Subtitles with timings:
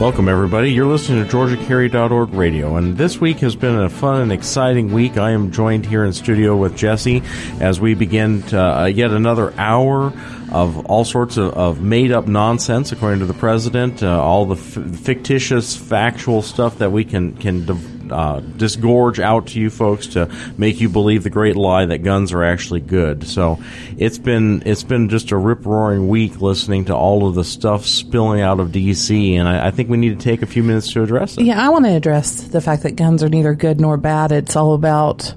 [0.00, 0.72] Welcome, everybody.
[0.72, 5.18] You're listening to GeorgiaCarry.org radio, and this week has been a fun and exciting week.
[5.18, 7.22] I am joined here in studio with Jesse
[7.60, 10.10] as we begin to, uh, yet another hour
[10.50, 14.54] of all sorts of, of made up nonsense, according to the president, uh, all the
[14.54, 17.66] f- fictitious, factual stuff that we can can.
[18.12, 22.32] Uh, disgorge out to you folks to make you believe the great lie that guns
[22.32, 23.26] are actually good.
[23.26, 23.58] So
[23.96, 27.86] it's been it's been just a rip roaring week listening to all of the stuff
[27.86, 30.92] spilling out of DC, and I, I think we need to take a few minutes
[30.92, 31.44] to address it.
[31.44, 34.32] Yeah, I want to address the fact that guns are neither good nor bad.
[34.32, 35.34] It's all about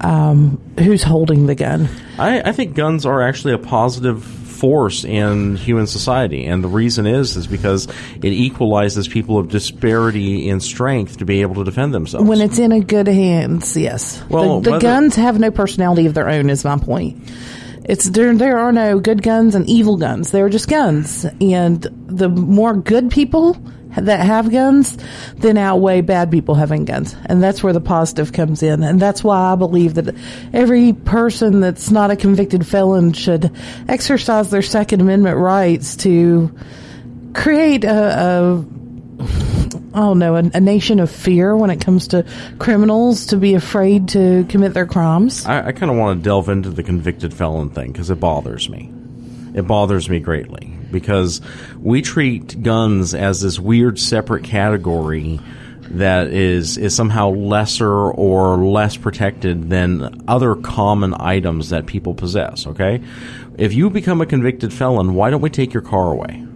[0.00, 1.88] um, who's holding the gun.
[2.18, 7.06] I, I think guns are actually a positive force in human society, and the reason
[7.06, 11.94] is is because it equalizes people of disparity in strength to be able to defend
[11.94, 12.28] themselves.
[12.28, 14.22] When it's in a good hands, yes.
[14.28, 16.50] Well, the, the guns have no personality of their own.
[16.50, 17.32] Is my point.
[17.84, 18.34] It's there.
[18.34, 20.30] There are no good guns and evil guns.
[20.30, 23.56] They're just guns, and the more good people
[23.96, 24.96] that have guns,
[25.36, 28.82] then outweigh bad people having guns, and that's where the positive comes in.
[28.82, 30.14] And that's why I believe that
[30.52, 33.50] every person that's not a convicted felon should
[33.88, 36.54] exercise their Second Amendment rights to
[37.34, 38.64] create a.
[38.64, 38.64] a
[39.92, 42.24] no, a, a nation of fear when it comes to
[42.58, 45.44] criminals to be afraid to commit their crimes.
[45.44, 48.68] I, I kind of want to delve into the convicted felon thing because it bothers
[48.70, 48.92] me.
[49.52, 51.40] It bothers me greatly because
[51.78, 55.40] we treat guns as this weird separate category
[55.90, 62.66] that is is somehow lesser or less protected than other common items that people possess.
[62.66, 63.02] Okay,
[63.58, 66.46] if you become a convicted felon, why don't we take your car away?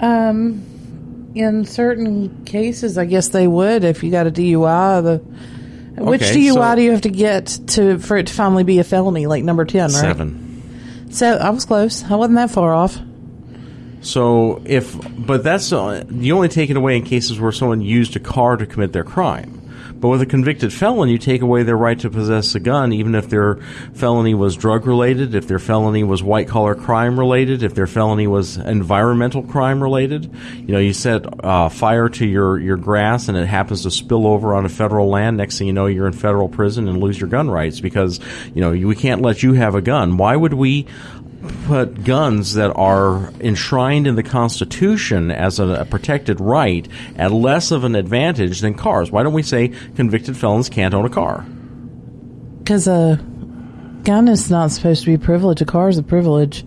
[0.00, 5.02] Um, in certain cases, I guess they would if you got a DUI.
[5.02, 5.18] The
[6.02, 8.78] which Okay, DUI so- do you have to get to for it to finally be
[8.80, 9.90] a felony, like number ten, right?
[9.92, 11.08] Seven.
[11.10, 12.04] So I was close.
[12.04, 12.98] I wasn't that far off.
[14.00, 18.16] So if, but that's uh, you only take it away in cases where someone used
[18.16, 19.66] a car to commit their crime.
[20.00, 23.14] But with a convicted felon, you take away their right to possess a gun, even
[23.14, 23.56] if their
[23.94, 28.26] felony was drug related, if their felony was white collar crime related, if their felony
[28.26, 30.30] was environmental crime related.
[30.54, 34.26] You know, you set uh, fire to your, your grass and it happens to spill
[34.26, 35.38] over on a federal land.
[35.38, 38.20] Next thing you know, you're in federal prison and lose your gun rights because,
[38.54, 40.18] you know, we can't let you have a gun.
[40.18, 40.86] Why would we
[41.66, 46.86] put guns that are enshrined in the Constitution as a, a protected right
[47.16, 49.10] at less of an advantage than cars.
[49.10, 51.44] Why don't we say convicted felons can't own a car?
[52.58, 53.16] Because a
[54.02, 55.60] gun is not supposed to be a privilege.
[55.60, 56.64] A car is a privilege.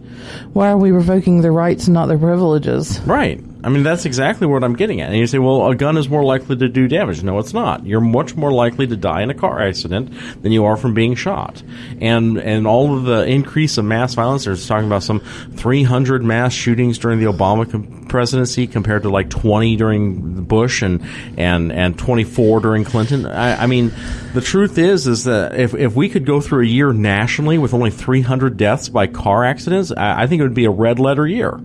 [0.54, 3.00] Why are we revoking their rights and not their privileges?
[3.02, 3.44] Right.
[3.62, 5.10] I mean, that's exactly what I'm getting at.
[5.10, 7.24] And you say, well, a gun is more likely to do damage.
[7.24, 7.86] No, it's not.
[7.86, 11.16] You're much more likely to die in a car accident than you are from being
[11.16, 11.62] shot.
[12.00, 16.54] And and all of the increase of mass violence, there's talking about some 300 mass
[16.54, 21.06] shootings during the Obama com- presidency compared to like 20 during Bush and
[21.38, 23.26] and and 24 during Clinton.
[23.26, 23.92] I, I mean,
[24.34, 27.74] the truth is is that if if we could go through a year nationally with
[27.74, 31.28] only 300 deaths by car accidents, I, I think it would be a red letter
[31.28, 31.60] year.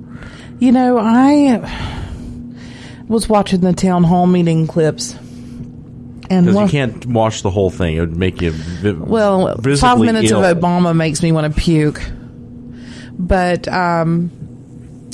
[0.65, 2.55] You know, I
[3.07, 7.99] was watching the town hall meeting clips, and Because you can't watch the whole thing;
[7.99, 10.43] it would make you vi- Well, five minutes ill.
[10.43, 12.01] of Obama makes me want to puke.
[13.13, 14.31] But um,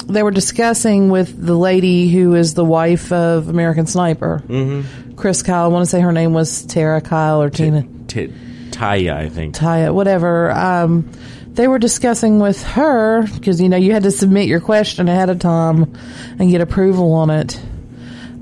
[0.07, 5.15] they were discussing with the lady who is the wife of American Sniper, mm-hmm.
[5.15, 5.65] Chris Kyle.
[5.65, 8.33] I want to say her name was Tara Kyle or Tina T-
[8.71, 9.57] Taya, I think.
[9.57, 10.53] Taya, whatever.
[10.53, 11.11] Um,
[11.55, 15.31] they were discussing with her because you know you had to submit your question ahead
[15.31, 15.93] of time
[16.39, 17.61] and get approval on it.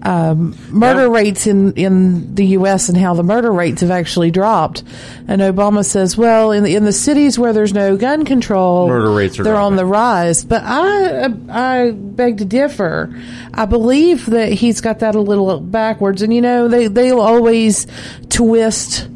[0.01, 1.13] Um, murder Yeah.
[1.13, 2.89] rates in in the U.S.
[2.89, 4.85] and how the murder rates have actually dropped.
[5.27, 9.11] And Obama says, well, in the, in the cities where there's no gun control, Murder
[9.11, 10.45] rates are they're on the rise.
[10.45, 13.13] But I I beg to differ.
[13.53, 16.23] I believe that he's got that a little backwards.
[16.23, 17.89] And you know they they'll always
[18.29, 19.09] twist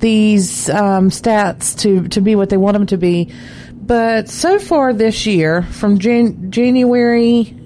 [0.00, 3.32] these um, stats to to be what they want them to be.
[3.74, 7.56] But so far this year, from Jan- January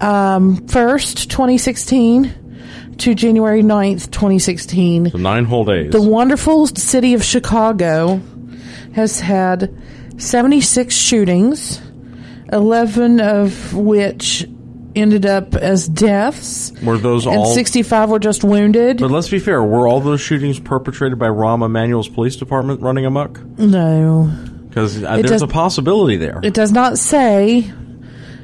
[0.00, 5.92] um, 1st, 2016 to January 9th, 2016, So nine whole days.
[5.92, 8.20] the wonderful city of Chicago
[8.94, 9.76] has had
[10.18, 11.80] 76 shootings,
[12.52, 14.46] 11 of which
[14.94, 16.72] ended up as deaths.
[16.82, 17.54] Were those and all?
[17.54, 18.98] 65 were just wounded.
[18.98, 19.62] But let's be fair.
[19.62, 23.40] Were all those shootings perpetrated by Rahm Emanuel's police department running amok?
[23.58, 24.30] no.
[24.68, 26.40] Because uh, there's does- a possibility there.
[26.42, 27.70] It does not say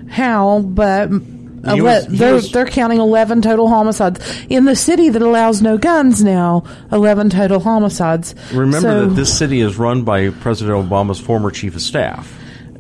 [0.08, 4.20] how, but ele- was- they're, was- they're counting 11 total homicides.
[4.49, 6.62] In the city that allows no guns now,
[6.93, 8.37] 11 total homicides.
[8.52, 12.32] Remember So- that this city is run by President Obama's former chief of staff.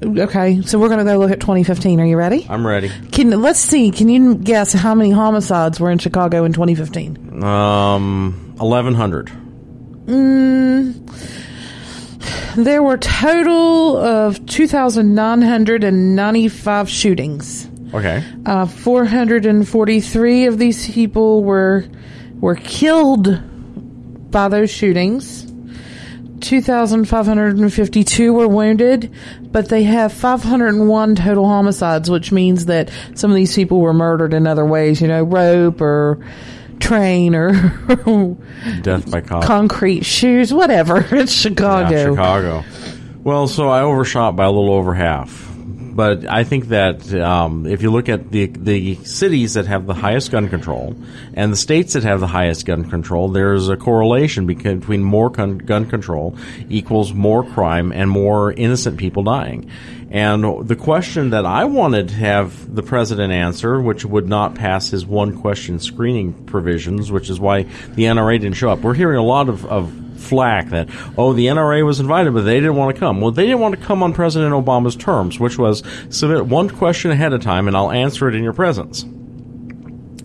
[0.02, 2.00] Okay, so we're going to go look at 2015.
[2.00, 2.46] Are you ready?
[2.48, 2.88] I'm ready.
[3.12, 3.90] Can Let's see.
[3.90, 7.44] Can you guess how many homicides were in Chicago in 2015?
[7.44, 9.30] Um, 1100.
[12.56, 17.68] There were total of 2,995 shootings.
[17.94, 18.24] Okay.
[18.46, 21.84] Uh, 443 of these people were
[22.40, 23.40] were killed
[24.30, 25.49] by those shootings.
[26.42, 29.12] 2,552 were wounded,
[29.52, 34.34] but they have 501 total homicides, which means that some of these people were murdered
[34.34, 36.18] in other ways, you know, rope or
[36.78, 37.52] train or
[38.82, 39.44] Death by cop.
[39.44, 41.06] concrete shoes, whatever.
[41.12, 41.90] It's Chicago.
[41.94, 42.64] Yeah, Chicago.
[43.22, 45.49] Well, so I overshot by a little over half.
[45.92, 49.94] But I think that um, if you look at the the cities that have the
[49.94, 50.94] highest gun control
[51.34, 55.58] and the states that have the highest gun control, there's a correlation between more gun,
[55.58, 56.36] gun control
[56.68, 59.70] equals more crime and more innocent people dying.
[60.10, 64.90] And the question that I wanted to have the president answer, which would not pass
[64.90, 68.80] his one question screening provisions, which is why the NRA didn't show up.
[68.80, 72.60] We're hearing a lot of, of flack that oh the NRA was invited but they
[72.60, 73.20] didn't want to come.
[73.20, 77.10] Well, they didn't want to come on President Obama's terms, which was submit one question
[77.10, 79.04] ahead of time and I'll answer it in your presence.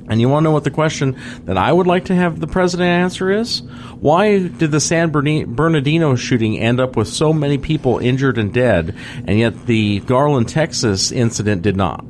[0.08, 2.48] And you want to know what the question that I would like to have the
[2.48, 3.64] president answer is?
[4.00, 8.96] Why did the San Bernardino shooting end up with so many people injured and dead,
[9.26, 12.06] and yet the Garland, Texas incident did not?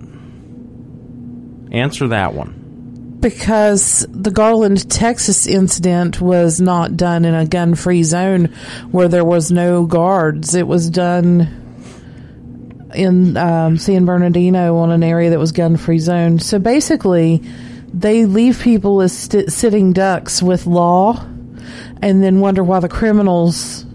[1.71, 2.64] Answer that one.
[3.25, 8.54] Because the Garland, Texas incident was not done in a gun free zone
[8.92, 10.54] where there was no guards.
[10.54, 16.38] It was done in um, San Bernardino on an area that was gun free zone.
[16.38, 17.42] So basically,
[17.92, 21.25] they leave people as st- sitting ducks with law
[22.04, 23.88] and then wonder why the criminals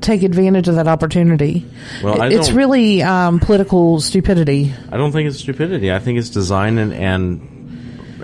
[0.00, 1.64] take advantage of that opportunity.
[2.02, 4.74] Well, I it's really um, political stupidity.
[4.90, 5.92] I don't think it's stupidity.
[5.92, 7.53] I think it's design and and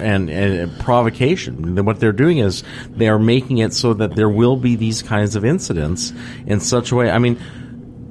[0.00, 1.84] and, and provocation.
[1.84, 5.36] What they're doing is they are making it so that there will be these kinds
[5.36, 6.12] of incidents
[6.46, 7.10] in such a way.
[7.10, 7.38] I mean,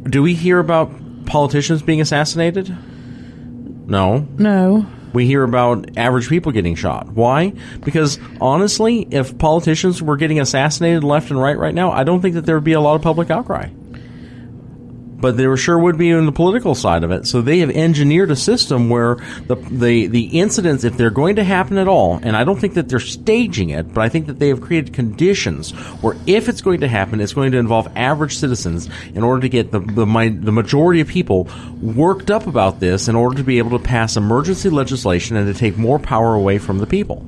[0.04, 0.92] do we hear about
[1.26, 2.76] politicians being assassinated?
[3.88, 4.28] No.
[4.38, 4.86] No.
[5.14, 7.10] We hear about average people getting shot.
[7.10, 7.54] Why?
[7.84, 12.36] Because honestly, if politicians were getting assassinated left and right right now, I don't think
[12.36, 13.70] that there would be a lot of public outcry.
[15.20, 17.28] But there sure would be in the political side of it.
[17.28, 19.16] So they have engineered a system where
[19.48, 22.76] the the the incidents, if they're going to happen at all, and I don't think
[22.76, 25.72] that they're staging it, but I think that they have created conditions
[26.02, 29.50] where if it's going to happen, it's going to involve average citizens in order to
[29.50, 31.48] get the the, mi- the majority of people
[31.82, 35.58] worked up about this in order to be able to pass emergency legislation and to
[35.58, 37.26] take more power away from the people.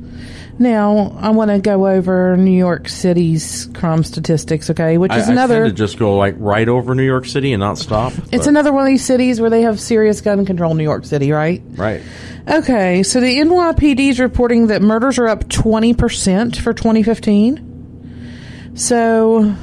[0.61, 4.99] Now, I want to go over New York City's crime statistics, okay?
[4.99, 5.63] Which is I, I another.
[5.63, 8.13] tend to just go like right over New York City and not stop.
[8.13, 10.75] it's but- another one of these cities where they have serious gun control.
[10.75, 11.63] New York City, right?
[11.71, 12.03] right.
[12.47, 18.71] Okay, so the NYPD is reporting that murders are up twenty percent for 2015.
[18.75, 19.55] So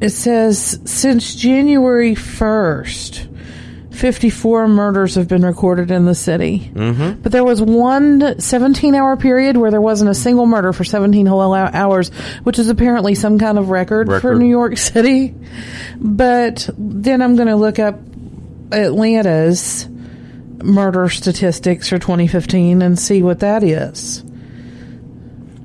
[0.00, 3.35] it says since January 1st,
[3.96, 6.70] 54 murders have been recorded in the city.
[6.72, 7.22] Mm-hmm.
[7.22, 11.26] But there was one 17 hour period where there wasn't a single murder for 17
[11.26, 12.10] whole hours,
[12.42, 15.34] which is apparently some kind of record, for New York City.
[15.96, 17.98] But then I'm going to look up
[18.72, 19.88] Atlanta's
[20.62, 24.22] murder statistics for 2015 and see what that is.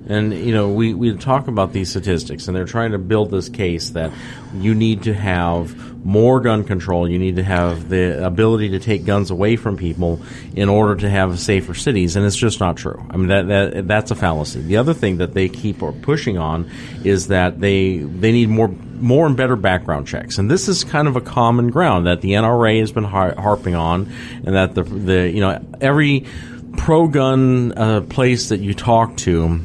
[0.08, 3.50] And you know, we, we talk about these statistics, and they're trying to build this
[3.50, 4.12] case that
[4.53, 7.08] you need to have more gun control.
[7.08, 10.20] You need to have the ability to take guns away from people
[10.55, 13.05] in order to have safer cities, and it's just not true.
[13.10, 14.62] I mean, that, that that's a fallacy.
[14.62, 16.70] The other thing that they keep pushing on
[17.03, 21.08] is that they they need more more and better background checks, and this is kind
[21.08, 24.12] of a common ground that the NRA has been har- harping on,
[24.46, 26.25] and that the the you know every
[26.77, 29.60] pro gun uh, place that you talk to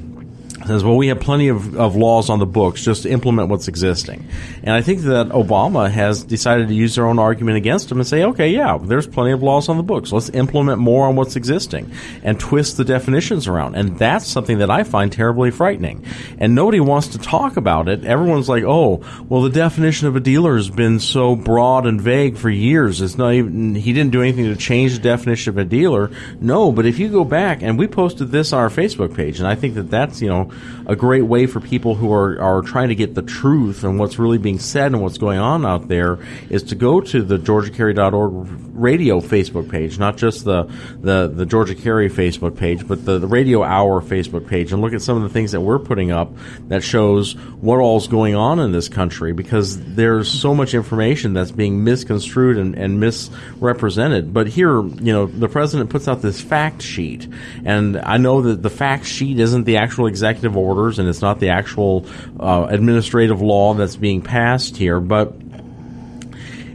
[0.68, 4.26] says, well, we have plenty of, of laws on the books just implement what's existing.
[4.62, 8.06] And I think that Obama has decided to use their own argument against him and
[8.06, 10.12] say, okay, yeah, there's plenty of laws on the books.
[10.12, 11.92] Let's implement more on what's existing
[12.22, 13.74] and twist the definitions around.
[13.74, 16.04] And that's something that I find terribly frightening.
[16.38, 18.04] And nobody wants to talk about it.
[18.04, 22.36] Everyone's like, oh, well, the definition of a dealer has been so broad and vague
[22.36, 23.00] for years.
[23.00, 26.10] It's not even, he didn't do anything to change the definition of a dealer.
[26.40, 29.48] No, but if you go back, and we posted this on our Facebook page, and
[29.48, 30.50] I think that that's, you know,
[30.86, 34.18] a great way for people who are, are trying to get the truth and what's
[34.18, 38.48] really being said and what's going on out there is to go to the georgiacarry.org
[38.76, 40.64] radio Facebook page, not just the,
[41.00, 44.92] the, the Georgia Carry Facebook page, but the, the Radio Hour Facebook page and look
[44.92, 46.32] at some of the things that we're putting up
[46.68, 51.50] that shows what all's going on in this country because there's so much information that's
[51.50, 54.32] being misconstrued and, and misrepresented.
[54.32, 57.26] But here, you know, the president puts out this fact sheet
[57.64, 61.22] and I know that the fact sheet isn't the actual executive order orders and it's
[61.22, 62.06] not the actual
[62.38, 65.34] uh, administrative law that's being passed here, but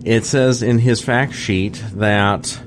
[0.03, 2.59] it says in his fact sheet that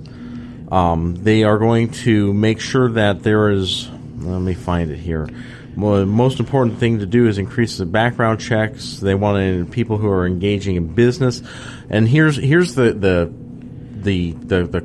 [0.70, 3.88] um, they are going to make sure that there is.
[4.18, 5.28] Let me find it here.
[5.76, 8.98] Well, the most important thing to do is increase the background checks.
[8.98, 11.42] They want in people who are engaging in business,
[11.90, 13.32] and here's here's the the
[14.00, 14.80] the the, the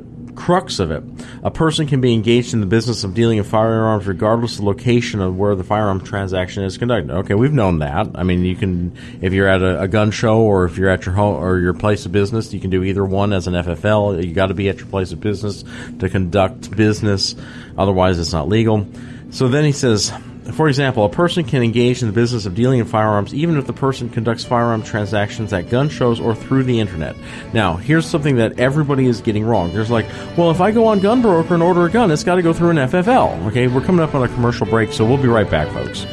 [0.50, 1.04] crux of it.
[1.44, 4.66] A person can be engaged in the business of dealing in firearms regardless of the
[4.66, 7.08] location of where the firearm transaction is conducted.
[7.18, 8.08] Okay, we've known that.
[8.16, 11.06] I mean, you can, if you're at a, a gun show or if you're at
[11.06, 14.24] your home or your place of business, you can do either one as an FFL.
[14.26, 15.62] You got to be at your place of business
[16.00, 17.36] to conduct business.
[17.78, 18.88] Otherwise, it's not legal.
[19.30, 20.12] So then he says,
[20.54, 23.66] for example, a person can engage in the business of dealing in firearms even if
[23.66, 27.16] the person conducts firearm transactions at gun shows or through the internet.
[27.52, 29.72] Now, here's something that everybody is getting wrong.
[29.72, 32.42] There's like, well, if I go on GunBroker and order a gun, it's got to
[32.42, 33.46] go through an FFL.
[33.48, 36.06] Okay, we're coming up on a commercial break, so we'll be right back, folks.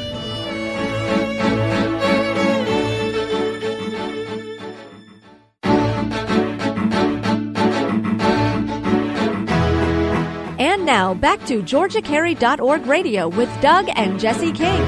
[11.17, 14.81] Back to GeorgiaCarry.org radio with Doug and Jesse King.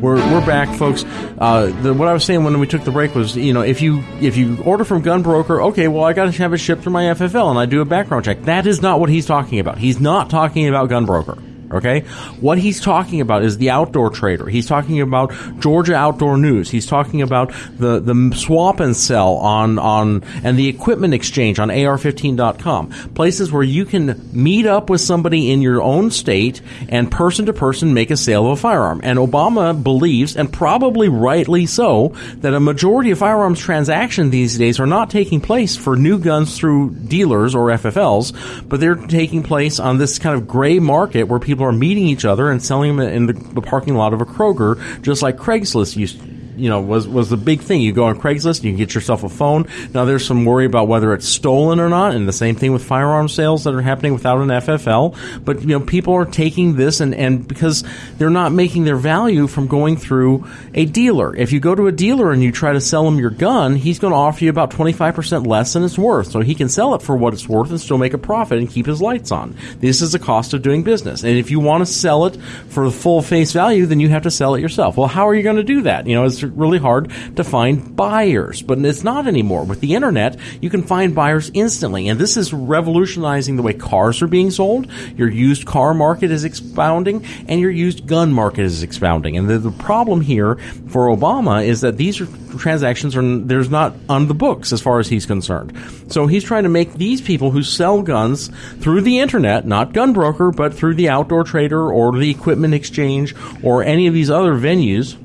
[0.00, 1.04] We're, we're back, folks.
[1.38, 3.82] Uh, the, what I was saying when we took the break was, you know, if
[3.82, 6.92] you if you order from GunBroker, okay, well, I got to have it shipped through
[6.92, 8.42] my FFL, and I do a background check.
[8.42, 9.76] That is not what he's talking about.
[9.78, 11.49] He's not talking about GunBroker.
[11.70, 12.00] Okay?
[12.40, 14.46] What he's talking about is the outdoor trader.
[14.46, 16.70] He's talking about Georgia Outdoor News.
[16.70, 21.68] He's talking about the, the swap and sell on, on, and the equipment exchange on
[21.68, 22.90] AR15.com.
[23.14, 27.52] Places where you can meet up with somebody in your own state and person to
[27.52, 29.00] person make a sale of a firearm.
[29.02, 34.80] And Obama believes, and probably rightly so, that a majority of firearms transactions these days
[34.80, 39.78] are not taking place for new guns through dealers or FFLs, but they're taking place
[39.78, 42.96] on this kind of gray market where people people are meeting each other and selling
[42.96, 46.18] them in the, the parking lot of a Kroger, just like Craigslist used
[46.60, 47.80] you know was was the big thing.
[47.80, 49.66] You go on Craigslist, you can get yourself a phone.
[49.94, 52.84] Now there's some worry about whether it's stolen or not, and the same thing with
[52.84, 55.44] firearm sales that are happening without an FFL.
[55.44, 57.84] But you know people are taking this and and because
[58.18, 61.34] they're not making their value from going through a dealer.
[61.34, 63.98] If you go to a dealer and you try to sell him your gun, he's
[63.98, 66.30] going to offer you about 25% less than it's worth.
[66.30, 68.68] So he can sell it for what it's worth and still make a profit and
[68.68, 69.56] keep his lights on.
[69.78, 71.24] This is the cost of doing business.
[71.24, 72.36] And if you want to sell it
[72.68, 74.96] for the full face value, then you have to sell it yourself.
[74.96, 76.06] Well, how are you going to do that?
[76.06, 79.64] You know, it's really hard to find buyers, but it's not anymore.
[79.64, 84.22] With the internet, you can find buyers instantly, and this is revolutionizing the way cars
[84.22, 84.90] are being sold.
[85.16, 89.36] Your used car market is expounding, and your used gun market is expounding.
[89.36, 90.56] And the, the problem here
[90.88, 92.16] for Obama is that these
[92.58, 95.76] transactions are there's not on the books as far as he's concerned.
[96.08, 100.54] So he's trying to make these people who sell guns through the internet, not GunBroker,
[100.54, 105.16] but through the outdoor trader or the equipment exchange or any of these other venues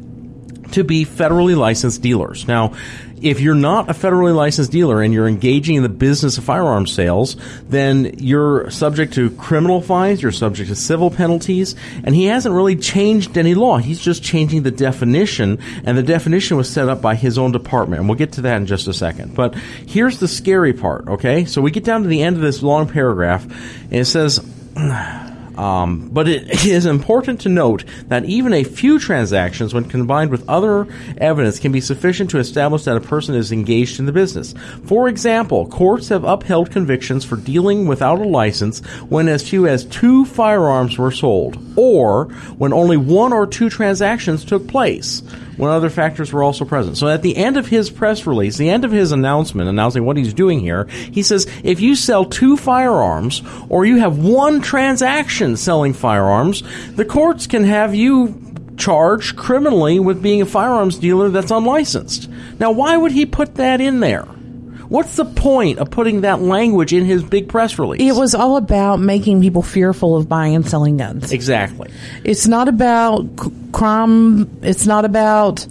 [0.75, 2.47] to be federally licensed dealers.
[2.47, 2.73] Now,
[3.21, 6.93] if you're not a federally licensed dealer and you're engaging in the business of firearms
[6.93, 12.53] sales, then you're subject to criminal fines, you're subject to civil penalties, and he hasn't
[12.53, 13.77] really changed any law.
[13.77, 18.01] He's just changing the definition, and the definition was set up by his own department,
[18.01, 19.33] and we'll get to that in just a second.
[19.33, 21.45] But here's the scary part, okay?
[21.45, 24.39] So we get down to the end of this long paragraph, and it says,
[25.57, 30.47] Um, but it is important to note that even a few transactions, when combined with
[30.49, 34.53] other evidence, can be sufficient to establish that a person is engaged in the business.
[34.85, 39.85] For example, courts have upheld convictions for dealing without a license when as few as
[39.85, 42.25] two firearms were sold, or
[42.57, 45.21] when only one or two transactions took place.
[45.57, 46.97] When other factors were also present.
[46.97, 50.17] So at the end of his press release, the end of his announcement announcing what
[50.17, 55.57] he's doing here, he says if you sell two firearms or you have one transaction
[55.57, 56.63] selling firearms,
[56.95, 58.41] the courts can have you
[58.77, 62.29] charged criminally with being a firearms dealer that's unlicensed.
[62.59, 64.27] Now, why would he put that in there?
[64.89, 68.01] What's the point of putting that language in his big press release?
[68.01, 71.31] It was all about making people fearful of buying and selling guns.
[71.31, 71.91] exactly.
[72.23, 74.59] It's not about c- crime.
[74.61, 75.65] It's not about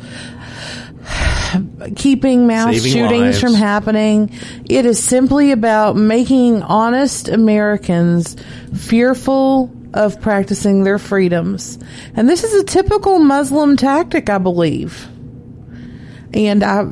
[1.97, 3.41] keeping mass Saving shootings lives.
[3.41, 4.31] from happening.
[4.69, 8.37] It is simply about making honest Americans
[8.75, 11.79] fearful of practicing their freedoms.
[12.17, 15.07] And this is a typical Muslim tactic, I believe.
[16.33, 16.85] And I,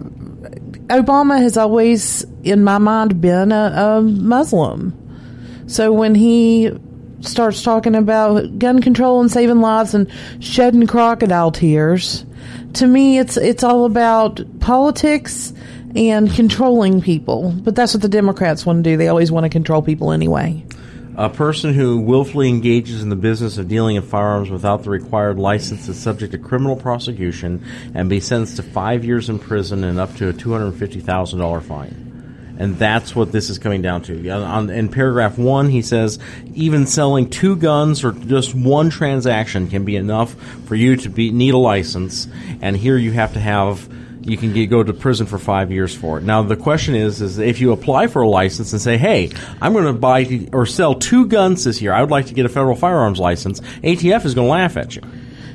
[0.99, 4.99] Obama has always, in my mind, been a, a Muslim.
[5.67, 6.71] So when he
[7.21, 12.27] starts talking about gun control and saving lives and shedding crocodile tears,
[12.75, 15.53] to me it's it's all about politics
[15.95, 17.53] and controlling people.
[17.53, 18.97] But that's what the Democrats want to do.
[18.97, 20.65] They always want to control people anyway.
[21.16, 25.38] A person who willfully engages in the business of dealing in firearms without the required
[25.38, 27.62] license is subject to criminal prosecution
[27.95, 32.57] and be sentenced to five years in prison and up to a $250,000 fine.
[32.59, 34.31] And that's what this is coming down to.
[34.31, 36.19] On, in paragraph one, he says
[36.54, 40.35] even selling two guns or just one transaction can be enough
[40.66, 42.26] for you to be need a license.
[42.62, 43.87] And here you have to have
[44.25, 46.25] you can get, go to prison for five years for it.
[46.25, 49.73] Now the question is, is if you apply for a license and say, "Hey, I'm
[49.73, 51.93] going to buy or sell two guns this year.
[51.93, 54.97] I would like to get a federal firearms license." ATF is going to laugh at
[54.97, 55.02] you,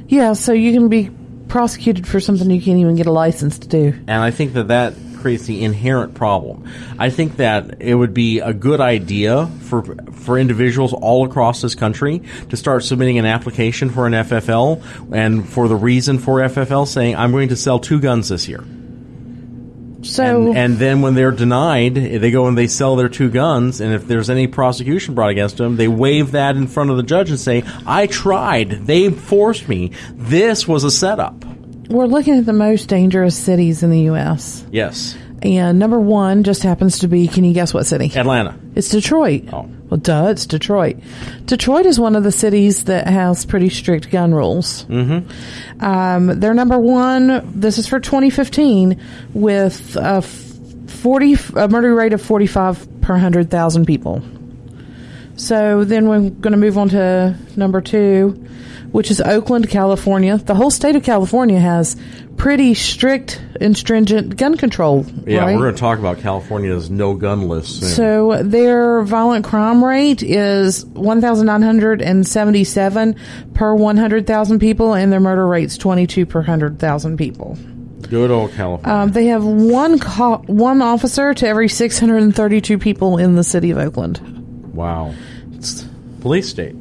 [0.08, 1.10] Yeah, so you can be
[1.48, 3.94] prosecuted for something you can't even get a license to do.
[4.08, 4.94] and I think that that
[5.28, 6.64] creates the inherent problem.
[6.98, 11.76] I think that it would be a good idea for for individuals all across this
[11.76, 14.82] country to start submitting an application for an FFL,
[15.12, 18.64] and for the reason for FFL saying, "I'm going to sell two guns this year."
[20.04, 23.82] So and, and then when they're denied, they go and they sell their two guns,
[23.82, 27.04] and if there's any prosecution brought against them, they wave that in front of the
[27.04, 28.88] judge and say, "I tried.
[28.88, 29.92] They forced me.
[30.14, 31.44] This was a setup."
[31.90, 34.66] We're looking at the most dangerous cities in the U.S.
[34.72, 38.12] Yes, And number one just happens to be, can you guess what city?
[38.16, 38.58] Atlanta.
[38.76, 39.44] It's Detroit.
[39.54, 39.70] Oh.
[39.90, 40.98] Well, duh, it's Detroit.
[41.46, 44.84] Detroit is one of the cities that has pretty strict gun rules.
[44.86, 45.82] Mm-hmm.
[45.84, 47.52] Um, they're number one.
[47.60, 49.00] This is for 2015
[49.34, 50.44] with a f-
[50.88, 54.22] 40 a murder rate of 45 per 100,000 people.
[55.38, 58.30] So then we're going to move on to number two,
[58.92, 60.38] which is Oakland, California.
[60.38, 61.96] The whole state of California has
[62.38, 65.06] pretty strict and stringent gun control.
[65.26, 65.56] Yeah, right?
[65.56, 67.90] we're going to talk about California's no gun list soon.
[67.90, 73.16] So their violent crime rate is 1,977
[73.54, 77.58] per 100,000 people, and their murder rate's 22 per 100,000 people.
[78.10, 79.02] Good old California.
[79.02, 83.78] Um, they have one co- one officer to every 632 people in the city of
[83.78, 84.37] Oakland.
[84.78, 85.14] Wow.
[85.54, 85.84] It's,
[86.22, 86.76] Police state.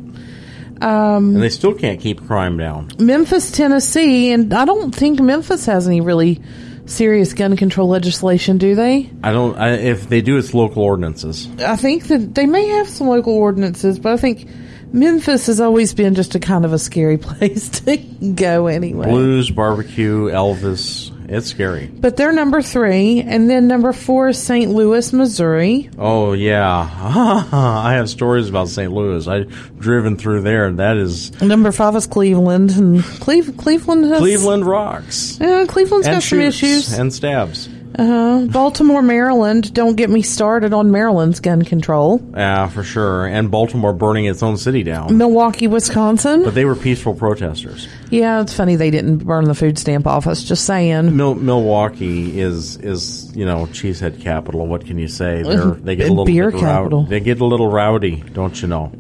[0.80, 2.90] Um, and they still can't keep crime down.
[2.98, 6.42] Memphis, Tennessee, and I don't think Memphis has any really
[6.85, 9.11] serious gun control legislation, do they?
[9.22, 9.56] I don't.
[9.56, 11.48] I, if they do, it's local ordinances.
[11.61, 14.48] I think that they may have some local ordinances, but I think
[14.92, 19.06] Memphis has always been just a kind of a scary place to go anyway.
[19.06, 21.06] Blues, barbecue, Elvis.
[21.29, 21.87] It's scary.
[21.87, 24.71] But they're number three, and then number four is St.
[24.71, 25.91] Louis, Missouri.
[25.99, 26.89] Oh yeah,
[27.53, 28.93] I have stories about St.
[28.93, 29.27] Louis.
[29.27, 34.19] I've driven through there, and that is Number five is Cleveland, and Cleve- Cleveland has
[34.21, 36.93] Cleveland rocks Yeah, Cleveland's and got some issues.
[36.97, 37.69] and stabs.
[37.94, 39.72] Uh, Baltimore, Maryland.
[39.72, 42.20] Don't get me started on Maryland's gun control.
[42.35, 43.27] Yeah, for sure.
[43.27, 46.42] And Baltimore burning its own city down, Milwaukee, Wisconsin.
[46.44, 47.88] but they were peaceful protesters.
[48.11, 50.44] yeah, it's funny they didn't burn the food stamp office.
[50.44, 51.16] Just saying.
[51.16, 54.66] Mil- Milwaukee is is you know cheesehead capital.
[54.66, 55.42] What can you say?
[55.42, 57.01] They're, they get a little Beer capital.
[57.05, 57.11] Rowdy.
[57.11, 58.92] They get a little rowdy, don't you know?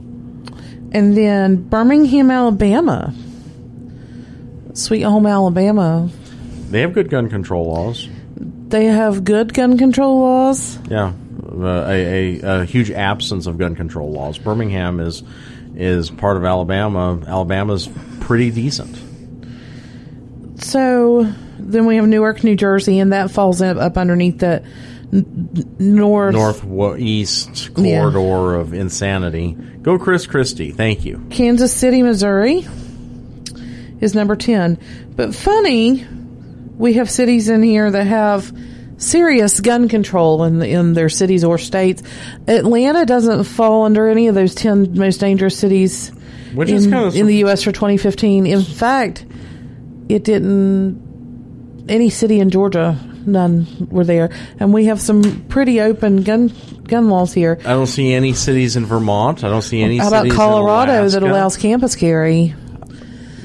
[0.92, 3.12] And then Birmingham, Alabama.
[4.72, 6.08] Sweet Home, Alabama.
[6.70, 8.08] They have good gun control laws.
[8.68, 10.78] They have good gun control laws.
[10.90, 11.12] Yeah,
[11.52, 14.38] uh, a, a, a huge absence of gun control laws.
[14.38, 15.22] Birmingham is
[15.76, 17.20] is part of Alabama.
[17.26, 17.88] Alabama's
[18.20, 18.98] pretty decent.
[20.58, 24.62] So then we have Newark, New Jersey, and that falls up, up underneath the
[25.12, 26.34] n- north.
[26.64, 28.00] Northeast Yeah.
[28.00, 29.56] corridor of insanity.
[29.82, 30.72] Go, Chris Christie.
[30.72, 31.24] Thank you.
[31.30, 32.66] Kansas City, Missouri
[34.00, 34.78] is number 10.
[35.14, 36.06] But funny,
[36.78, 38.52] we have cities in here that have
[38.98, 42.02] serious gun control in, in their cities or states.
[42.48, 46.10] Atlanta doesn't fall under any of those 10 most dangerous cities
[46.54, 47.62] Which in, is kind of in the U.S.
[47.62, 48.46] for 2015.
[48.46, 49.24] In fact,
[50.08, 51.04] it didn't
[51.88, 56.52] any city in Georgia, none were there, and we have some pretty open gun
[56.84, 57.58] gun laws here.
[57.60, 59.44] I don't see any cities in Vermont.
[59.44, 59.98] I don't see any.
[59.98, 62.54] How about cities in Colorado that allows campus carry?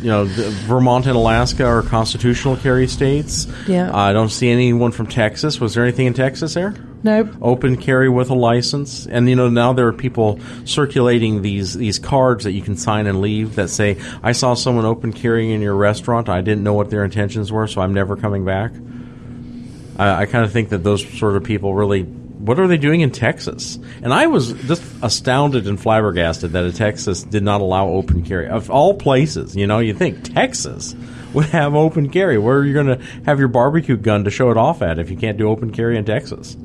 [0.01, 3.47] You know, the, Vermont and Alaska are constitutional carry states.
[3.67, 3.95] Yeah.
[3.95, 5.59] I don't see anyone from Texas.
[5.59, 6.73] Was there anything in Texas there?
[7.03, 7.29] Nope.
[7.41, 11.97] Open carry with a license, and you know now there are people circulating these these
[11.97, 15.61] cards that you can sign and leave that say, "I saw someone open carrying in
[15.61, 16.29] your restaurant.
[16.29, 18.71] I didn't know what their intentions were, so I'm never coming back."
[19.97, 22.07] I, I kind of think that those sort of people really.
[22.45, 23.77] What are they doing in Texas?
[24.01, 28.47] And I was just astounded and flabbergasted that a Texas did not allow open carry.
[28.47, 30.95] Of all places, you know, you think Texas
[31.33, 32.37] would have open carry.
[32.37, 35.09] Where are you going to have your barbecue gun to show it off at if
[35.09, 36.57] you can't do open carry in Texas?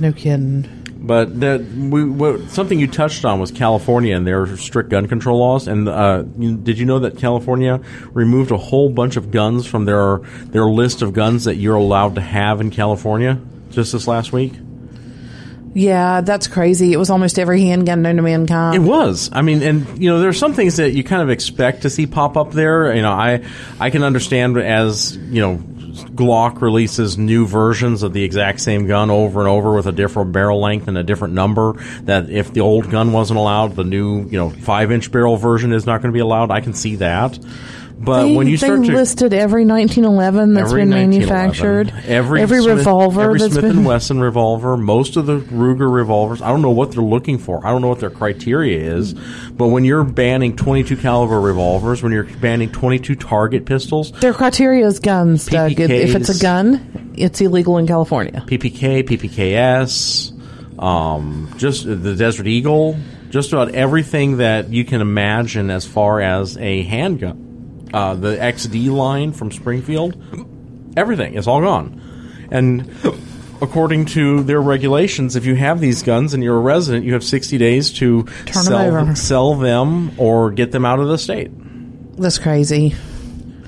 [0.00, 0.68] No kidding.
[0.96, 5.38] But that we what, something you touched on was California and their strict gun control
[5.38, 5.68] laws.
[5.68, 7.80] And uh, you, did you know that California
[8.12, 12.14] removed a whole bunch of guns from their their list of guns that you're allowed
[12.14, 13.38] to have in California
[13.70, 14.54] just this last week?
[15.74, 16.92] Yeah, that's crazy.
[16.92, 18.76] It was almost every handgun known to mankind.
[18.76, 19.28] It was.
[19.32, 22.06] I mean, and you know, there's some things that you kind of expect to see
[22.06, 22.94] pop up there.
[22.94, 23.44] You know, I
[23.80, 25.62] I can understand as you know.
[25.94, 30.32] Glock releases new versions of the exact same gun over and over with a different
[30.32, 31.74] barrel length and a different number.
[32.02, 35.72] That if the old gun wasn't allowed, the new you know five inch barrel version
[35.72, 36.50] is not going to be allowed.
[36.50, 37.38] I can see that.
[37.96, 42.40] But they, when you start to listed every 1911 that's Every been 1911, manufactured, every,
[42.46, 46.42] Smith, revolver every that's Smith been and Wesson revolver, most of the Ruger revolvers.
[46.42, 47.64] I don't know what they're looking for.
[47.66, 49.14] I don't know what their criteria is.
[49.14, 54.84] But when you're banning 22 caliber revolvers, when you're banning 22 target pistols, their criteria
[54.86, 55.46] is guns.
[55.46, 55.72] Doug.
[55.80, 58.44] If- If it's a gun, it's illegal in California.
[58.46, 60.32] PPK, PPKS,
[60.78, 62.96] um, just the Desert Eagle,
[63.30, 67.43] just about everything that you can imagine as far as a handgun.
[67.94, 70.16] Uh, the XD line from Springfield,
[70.96, 72.00] everything is all gone.
[72.50, 72.90] And
[73.62, 77.22] according to their regulations, if you have these guns and you're a resident, you have
[77.22, 79.14] 60 days to Turn 'em sell, over.
[79.14, 81.50] sell them or get them out of the state.
[82.18, 82.94] That's crazy.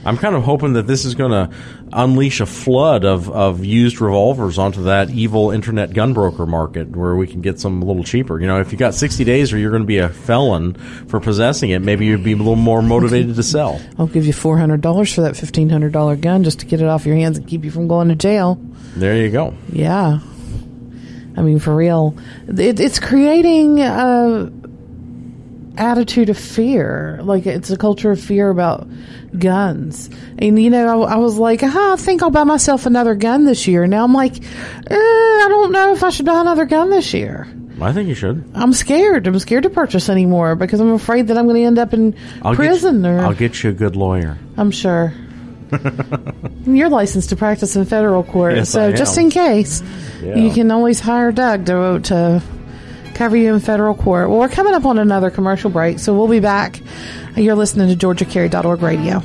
[0.06, 1.50] I'm kind of hoping that this is going to
[1.92, 7.16] unleash a flood of, of used revolvers onto that evil internet gun broker market where
[7.16, 8.40] we can get some a little cheaper.
[8.40, 10.74] You know, if you got 60 days or you're going to be a felon
[11.08, 13.80] for possessing it, maybe you'd be a little more motivated to sell.
[13.98, 16.80] I'll give you four hundred dollars for that fifteen hundred dollar gun just to get
[16.80, 18.60] it off your hands and keep you from going to jail.
[18.94, 19.54] There you go.
[19.72, 20.20] Yeah,
[21.36, 22.16] I mean for real,
[22.46, 24.50] it, it's creating a
[25.78, 27.20] attitude of fear.
[27.22, 28.88] Like it's a culture of fear about
[29.38, 30.10] guns.
[30.38, 33.44] And you know, I, I was like, ah, I think I'll buy myself another gun
[33.44, 33.86] this year.
[33.86, 37.48] Now I'm like, eh, I don't know if I should buy another gun this year.
[37.80, 38.42] I think you should.
[38.54, 39.26] I'm scared.
[39.26, 42.14] I'm scared to purchase anymore because I'm afraid that I'm going to end up in
[42.40, 43.02] I'll prison.
[43.02, 44.38] Get, or I'll get you a good lawyer.
[44.56, 45.12] I'm sure.
[46.64, 49.82] You're licensed to practice in federal court, Yes, so just in case,
[50.22, 50.36] Yeah.
[50.36, 52.42] you can always hire Doug to to
[53.16, 54.28] cover you in federal court.
[54.28, 56.80] Well, we're coming up on another commercial break, so we'll be back.
[57.34, 59.22] You're listening to GeorgiaCarry.org radio.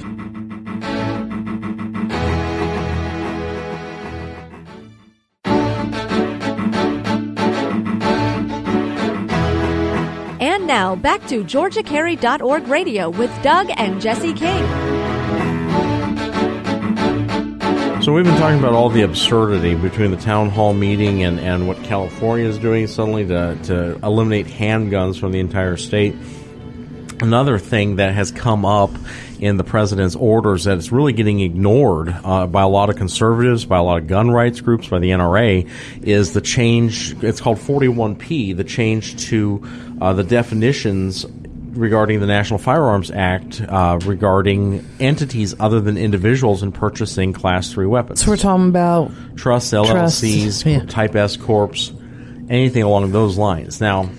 [10.39, 15.00] And now back to GeorgiaCarry.org radio with Doug and Jesse King.
[18.01, 21.67] So we've been talking about all the absurdity between the town hall meeting and, and
[21.67, 26.15] what California is doing suddenly to, to eliminate handguns from the entire state.
[27.19, 28.89] Another thing that has come up
[29.39, 33.65] in the president's orders that is really getting ignored uh, by a lot of conservatives,
[33.65, 35.69] by a lot of gun rights groups, by the NRA,
[36.01, 37.23] is the change.
[37.23, 39.63] It's called 41P, the change to
[40.01, 41.23] uh, the definitions
[41.71, 47.85] regarding the National Firearms Act uh, regarding entities other than individuals in purchasing Class 3
[47.85, 48.21] weapons.
[48.23, 50.85] So we're talking about Trusts, LLCs, Trusts, yeah.
[50.85, 51.91] Type S Corps,
[52.49, 53.79] anything along those lines.
[53.81, 54.09] Now,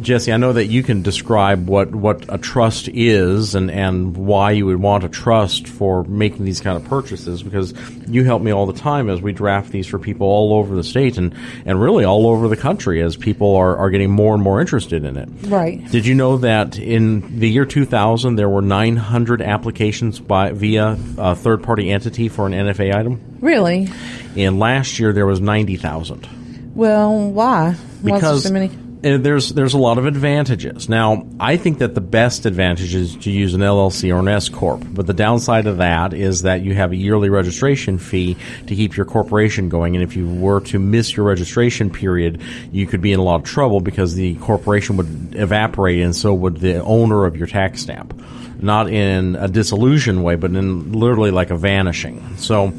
[0.00, 4.52] Jesse, I know that you can describe what, what a trust is and, and why
[4.52, 7.74] you would want a trust for making these kind of purchases because
[8.08, 10.82] you help me all the time as we draft these for people all over the
[10.82, 11.34] state and,
[11.66, 15.04] and really all over the country as people are, are getting more and more interested
[15.04, 15.28] in it.
[15.42, 15.90] right.
[15.90, 21.36] Did you know that in the year 2000 there were 900 applications by via a
[21.36, 23.20] third party entity for an NFA item?
[23.40, 23.88] Really?
[24.36, 27.72] And last year there was 90,000 Well, why?
[28.00, 28.70] Why because so many?
[29.02, 30.88] There's there's a lot of advantages.
[30.88, 34.48] Now, I think that the best advantage is to use an LLC or an S
[34.48, 38.36] corp, but the downside of that is that you have a yearly registration fee
[38.66, 42.86] to keep your corporation going, and if you were to miss your registration period, you
[42.86, 46.58] could be in a lot of trouble because the corporation would evaporate, and so would
[46.58, 48.20] the owner of your tax stamp.
[48.60, 52.36] Not in a disillusion way, but in literally like a vanishing.
[52.36, 52.72] So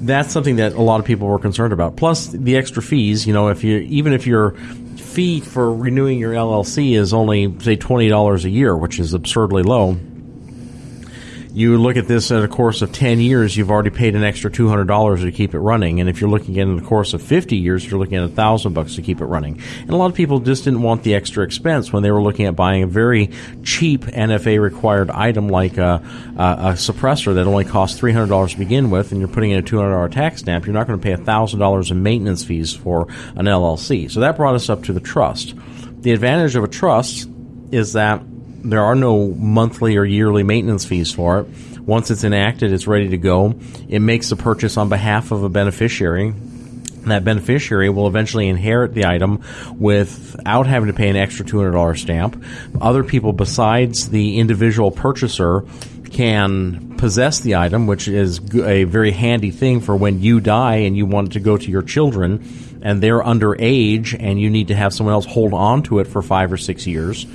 [0.00, 1.96] that's something that a lot of people were concerned about.
[1.96, 3.26] Plus the extra fees.
[3.26, 4.54] You know, if you even if your
[5.10, 9.62] fee for renewing your LLC is only say twenty dollars a year, which is absurdly
[9.62, 9.98] low
[11.52, 14.50] you look at this in a course of 10 years, you've already paid an extra
[14.50, 16.00] $200 to keep it running.
[16.00, 18.28] And if you're looking at in the course of 50 years, you're looking at a
[18.28, 19.60] thousand bucks to keep it running.
[19.80, 22.46] And a lot of people just didn't want the extra expense when they were looking
[22.46, 23.30] at buying a very
[23.64, 26.02] cheap NFA required item like a,
[26.36, 29.62] a, a suppressor that only costs $300 to begin with, and you're putting in a
[29.62, 30.66] $200 tax stamp.
[30.66, 34.10] You're not going to pay $1,000 in maintenance fees for an LLC.
[34.10, 35.54] So that brought us up to the trust.
[36.02, 37.28] The advantage of a trust
[37.72, 38.22] is that
[38.62, 41.46] there are no monthly or yearly maintenance fees for it.
[41.80, 43.54] Once it's enacted, it's ready to go.
[43.88, 46.34] It makes the purchase on behalf of a beneficiary.
[47.06, 49.42] That beneficiary will eventually inherit the item
[49.78, 52.44] without having to pay an extra $200 stamp.
[52.80, 55.64] Other people besides the individual purchaser
[56.10, 60.96] can possess the item, which is a very handy thing for when you die and
[60.96, 62.44] you want it to go to your children
[62.82, 66.22] and they're underage and you need to have someone else hold on to it for
[66.22, 67.26] five or six years.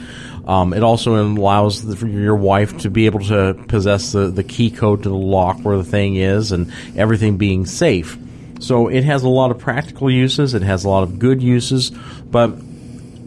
[0.45, 4.69] Um, it also allows the, your wife to be able to possess the, the key
[4.69, 8.17] code to the lock where the thing is and everything being safe.
[8.59, 10.53] So it has a lot of practical uses.
[10.53, 12.57] It has a lot of good uses, but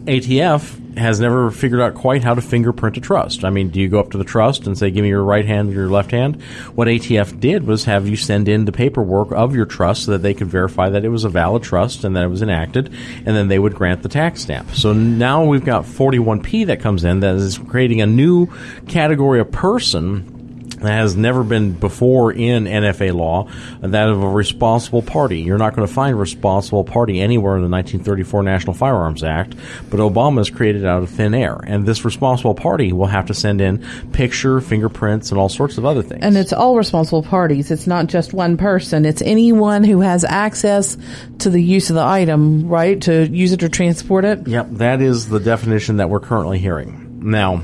[0.05, 3.43] ATF has never figured out quite how to fingerprint a trust.
[3.43, 5.45] I mean, do you go up to the trust and say, give me your right
[5.45, 6.41] hand and your left hand?
[6.75, 10.21] What ATF did was have you send in the paperwork of your trust so that
[10.21, 12.93] they could verify that it was a valid trust and that it was enacted,
[13.25, 14.71] and then they would grant the tax stamp.
[14.75, 18.47] So now we've got 41P that comes in that is creating a new
[18.87, 20.38] category of person
[20.81, 23.49] that has never been before in NFA law,
[23.81, 25.41] that of a responsible party.
[25.41, 29.55] You're not going to find responsible party anywhere in the 1934 National Firearms Act,
[29.89, 31.59] but Obama has created out of thin air.
[31.65, 35.85] And this responsible party will have to send in picture, fingerprints, and all sorts of
[35.85, 36.23] other things.
[36.23, 37.71] And it's all responsible parties.
[37.71, 39.05] It's not just one person.
[39.05, 40.97] It's anyone who has access
[41.39, 43.01] to the use of the item, right?
[43.03, 44.47] To use it or transport it.
[44.47, 47.19] Yep, that is the definition that we're currently hearing.
[47.21, 47.61] Now,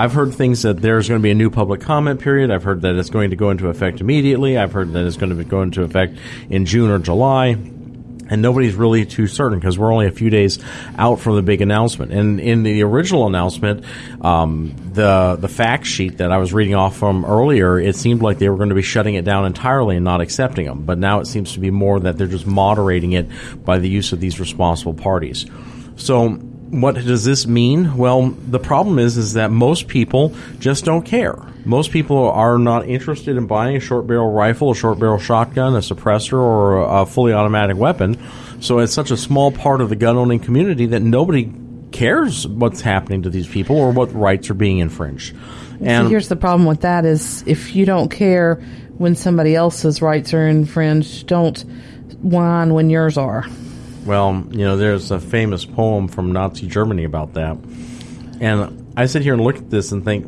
[0.00, 2.50] I've heard things that there's going to be a new public comment period.
[2.50, 4.56] I've heard that it's going to go into effect immediately.
[4.56, 6.16] I've heard that it's going to go into effect
[6.48, 7.48] in June or July.
[7.48, 10.58] And nobody's really too certain because we're only a few days
[10.96, 12.12] out from the big announcement.
[12.12, 13.84] And in the original announcement,
[14.22, 18.38] um, the the fact sheet that I was reading off from earlier, it seemed like
[18.38, 20.86] they were going to be shutting it down entirely and not accepting them.
[20.86, 23.28] But now it seems to be more that they're just moderating it
[23.66, 25.44] by the use of these responsible parties.
[25.96, 27.96] So what does this mean?
[27.96, 31.36] Well, the problem is is that most people just don't care.
[31.64, 35.74] Most people are not interested in buying a short barrel rifle, a short barrel shotgun,
[35.74, 38.18] a suppressor, or a fully automatic weapon.
[38.60, 41.52] So it's such a small part of the gun owning community that nobody
[41.90, 45.36] cares what's happening to these people or what rights are being infringed.
[45.80, 48.56] And so here's the problem with that is if you don't care
[48.96, 51.58] when somebody else's rights are infringed, don't
[52.22, 53.44] whine when yours are.
[54.04, 57.58] Well, you know, there's a famous poem from Nazi Germany about that.
[58.40, 60.26] And I sit here and look at this and think,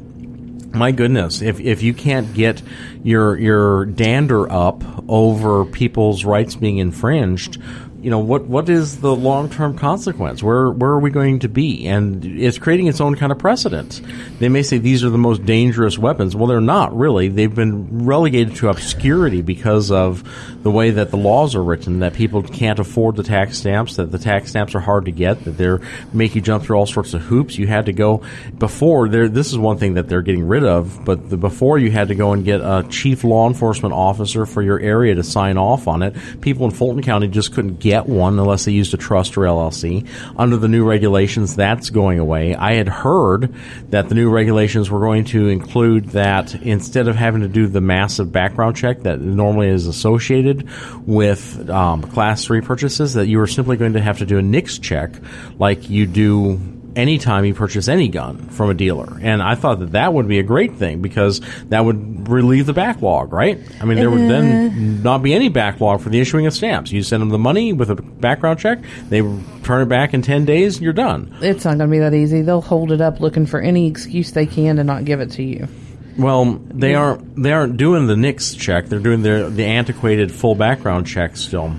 [0.75, 2.63] my goodness, if, if you can't get
[3.03, 7.61] your your dander up over people's rights being infringed,
[8.03, 10.43] you know what what is the long term consequence?
[10.43, 11.87] Where where are we going to be?
[11.87, 14.03] And it's creating its own kind of precedent.
[14.41, 16.35] They may say these are the most dangerous weapons.
[16.35, 17.29] Well, they're not really.
[17.29, 20.25] They've been relegated to obscurity because of
[20.65, 22.01] the way that the laws are written.
[22.01, 23.97] That people can't afford the tax stamps.
[23.97, 25.45] That the tax stamps are hard to get.
[25.45, 25.81] That they're
[26.13, 27.57] make you jump through all sorts of hoops.
[27.57, 28.23] You had to go
[28.59, 29.09] before.
[29.09, 31.05] There, this is one thing that they're getting rid of.
[31.05, 34.61] But the, before you had to go and get a chief law enforcement officer for
[34.61, 36.17] your area to sign off on it.
[36.41, 39.43] People in Fulton County just couldn't get get one unless they used a trust or
[39.43, 40.09] LLC.
[40.39, 42.55] Under the new regulations, that's going away.
[42.55, 43.55] I had heard
[43.91, 47.83] that the new regulations were going to include that instead of having to do the
[47.83, 50.67] massive background check that normally is associated
[51.07, 54.43] with um, class three purchases, that you were simply going to have to do a
[54.43, 55.13] NICS check
[55.59, 56.59] like you do
[56.97, 59.19] anytime you purchase any gun from a dealer.
[59.21, 62.73] And I thought that that would be a great thing because that would relieve the
[62.73, 63.59] backlog, right?
[63.81, 65.03] I mean, there would then uh.
[65.03, 66.93] not be any backlog for the issuing of stamps.
[66.93, 69.21] You send them the money with a background check, they
[69.63, 71.35] turn it back in 10 days, and you're done.
[71.41, 72.43] It's not going to be that easy.
[72.43, 75.43] They'll hold it up looking for any excuse they can to not give it to
[75.43, 75.69] you.
[76.17, 76.99] Well, they yeah.
[76.99, 78.87] aren't they aren't doing the NICS check.
[78.87, 81.75] They're doing the the antiquated full background check still.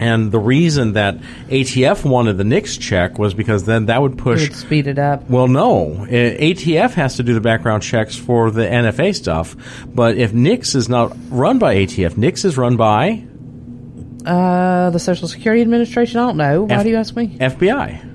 [0.00, 4.42] And the reason that ATF wanted the NICS check was because then that would push.
[4.42, 5.28] It would speed it up.
[5.28, 6.06] Well, no.
[6.08, 9.54] ATF has to do the background checks for the NFA stuff.
[9.86, 13.24] But if NICS is not run by ATF, NICS is run by.
[14.24, 16.18] Uh, the Social Security Administration?
[16.18, 16.62] I don't know.
[16.62, 17.36] Why F- do you ask me?
[17.38, 18.09] FBI.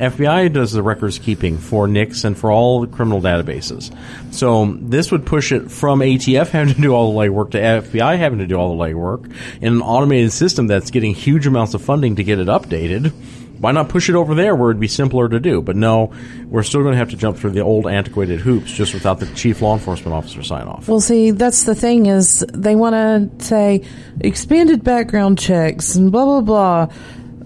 [0.00, 3.94] FBI does the records keeping for NICS and for all the criminal databases.
[4.32, 8.16] So this would push it from ATF having to do all the legwork to FBI
[8.16, 11.82] having to do all the legwork in an automated system that's getting huge amounts of
[11.82, 13.12] funding to get it updated.
[13.60, 15.60] Why not push it over there where it'd be simpler to do?
[15.60, 16.12] But no,
[16.46, 19.26] we're still going to have to jump through the old antiquated hoops just without the
[19.34, 20.88] chief law enforcement officer sign off.
[20.88, 23.84] Well, see, that's the thing is they want to say
[24.20, 26.94] expanded background checks and blah blah blah,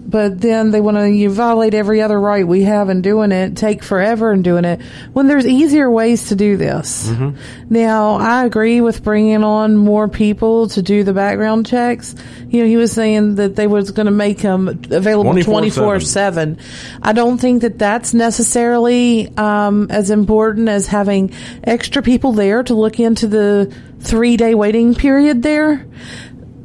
[0.05, 3.57] but then they want to you violate every other right we have in doing it,
[3.57, 4.81] take forever in doing it
[5.13, 7.09] when there's easier ways to do this.
[7.69, 12.15] Now, I agree with bringing on more people to do the background checks.
[12.47, 16.05] You know, he was saying that they was going to make them available 24 24/7.
[16.05, 16.57] seven.
[17.01, 21.31] I don't think that that's necessarily um, as important as having
[21.63, 25.85] extra people there to look into the three day waiting period there.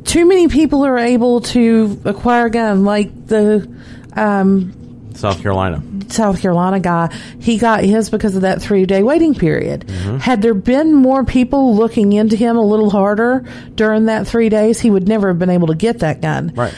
[0.05, 3.69] Too many people are able to acquire a gun, like the
[4.15, 5.83] um, South Carolina.
[6.09, 9.87] South Carolina guy, he got his because of that three day waiting period.
[9.87, 10.17] Mm-hmm.
[10.19, 14.81] Had there been more people looking into him a little harder during that three days,
[14.81, 16.53] he would never have been able to get that gun.
[16.55, 16.75] Right.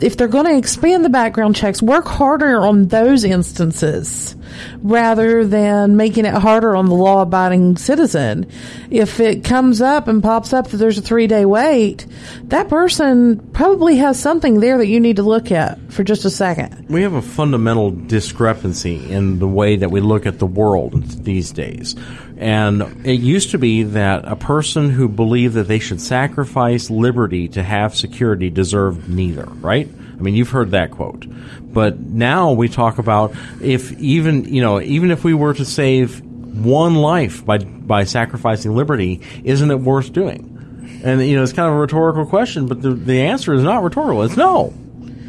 [0.00, 4.36] If they're going to expand the background checks, work harder on those instances
[4.82, 8.46] rather than making it harder on the law abiding citizen.
[8.90, 12.06] If it comes up and pops up that there's a three day wait,
[12.44, 16.30] that person probably has something there that you need to look at for just a
[16.30, 16.88] second.
[16.88, 21.52] We have a fundamental discrepancy in the way that we look at the world these
[21.52, 21.96] days.
[22.38, 27.48] And it used to be that a person who believed that they should sacrifice liberty
[27.48, 29.88] to have security deserved neither, right?
[29.88, 31.26] I mean, you've heard that quote.
[31.60, 36.22] But now we talk about if even, you know, even if we were to save
[36.22, 41.00] one life by by sacrificing liberty, isn't it worth doing?
[41.04, 43.82] And you know, it's kind of a rhetorical question, but the the answer is not
[43.82, 44.22] rhetorical.
[44.22, 44.72] It's no.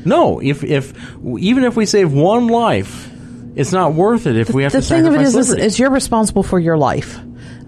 [0.06, 3.12] No, if if even if we save one life,
[3.58, 5.80] it's not worth it if we have the to thing of it sacrifice is, is,
[5.80, 7.20] you're responsible for your life.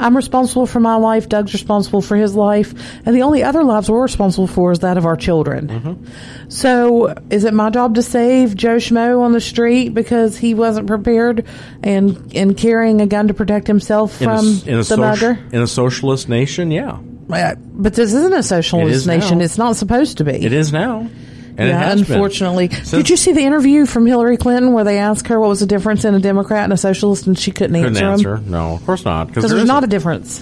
[0.02, 1.28] I'm responsible for my life.
[1.28, 2.74] Doug's responsible for his life,
[3.06, 5.68] and the only other lives we're responsible for is that of our children.
[5.68, 6.06] Mm-hmm.
[6.48, 10.88] So, is it my job to save Joe Schmo on the street because he wasn't
[10.88, 11.46] prepared
[11.84, 15.40] and and carrying a gun to protect himself in from a the soci- mugger?
[15.52, 16.98] in a socialist nation, yeah,
[17.28, 19.40] But this isn't a socialist is nation.
[19.40, 19.44] now.
[19.44, 20.32] It's not supposed to be.
[20.46, 21.10] it is now.
[21.60, 22.70] And yeah, unfortunately.
[22.70, 25.66] Did you see the interview from Hillary Clinton where they asked her what was the
[25.66, 28.50] difference in a Democrat and a socialist, and she couldn't, Couldn't answer answer.
[28.50, 29.28] No, of course not.
[29.28, 30.42] because there's not a difference.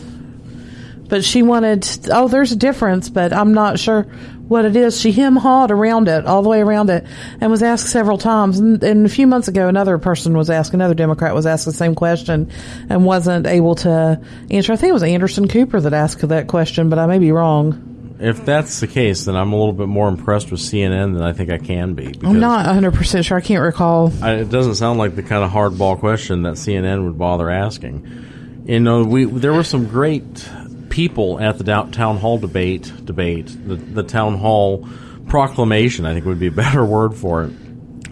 [1.10, 4.04] But she wanted, oh, there's a difference, but I'm not sure
[4.48, 5.00] what it is.
[5.00, 7.06] She hem hawed around it, all the way around it,
[7.40, 8.60] and was asked several times.
[8.60, 11.72] And, and a few months ago, another person was asked, another Democrat was asked the
[11.72, 12.52] same question
[12.90, 14.74] and wasn't able to answer.
[14.74, 17.94] I think it was Anderson Cooper that asked that question, but I may be wrong.
[18.20, 21.34] If that's the case, then I'm a little bit more impressed with CNN than I
[21.34, 22.16] think I can be.
[22.24, 23.38] I'm not 100% sure.
[23.38, 24.12] I can't recall.
[24.22, 28.64] I, it doesn't sound like the kind of hardball question that CNN would bother asking.
[28.66, 30.50] You know, we there were some great
[30.90, 32.92] people at the town hall debate.
[33.06, 34.88] Debate the, the town hall
[35.28, 36.06] proclamation.
[36.06, 37.54] I think would be a better word for it.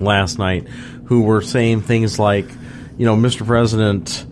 [0.02, 0.68] Last night,
[1.06, 2.46] who were saying things like,
[2.98, 3.46] you know, Mr.
[3.46, 4.26] President,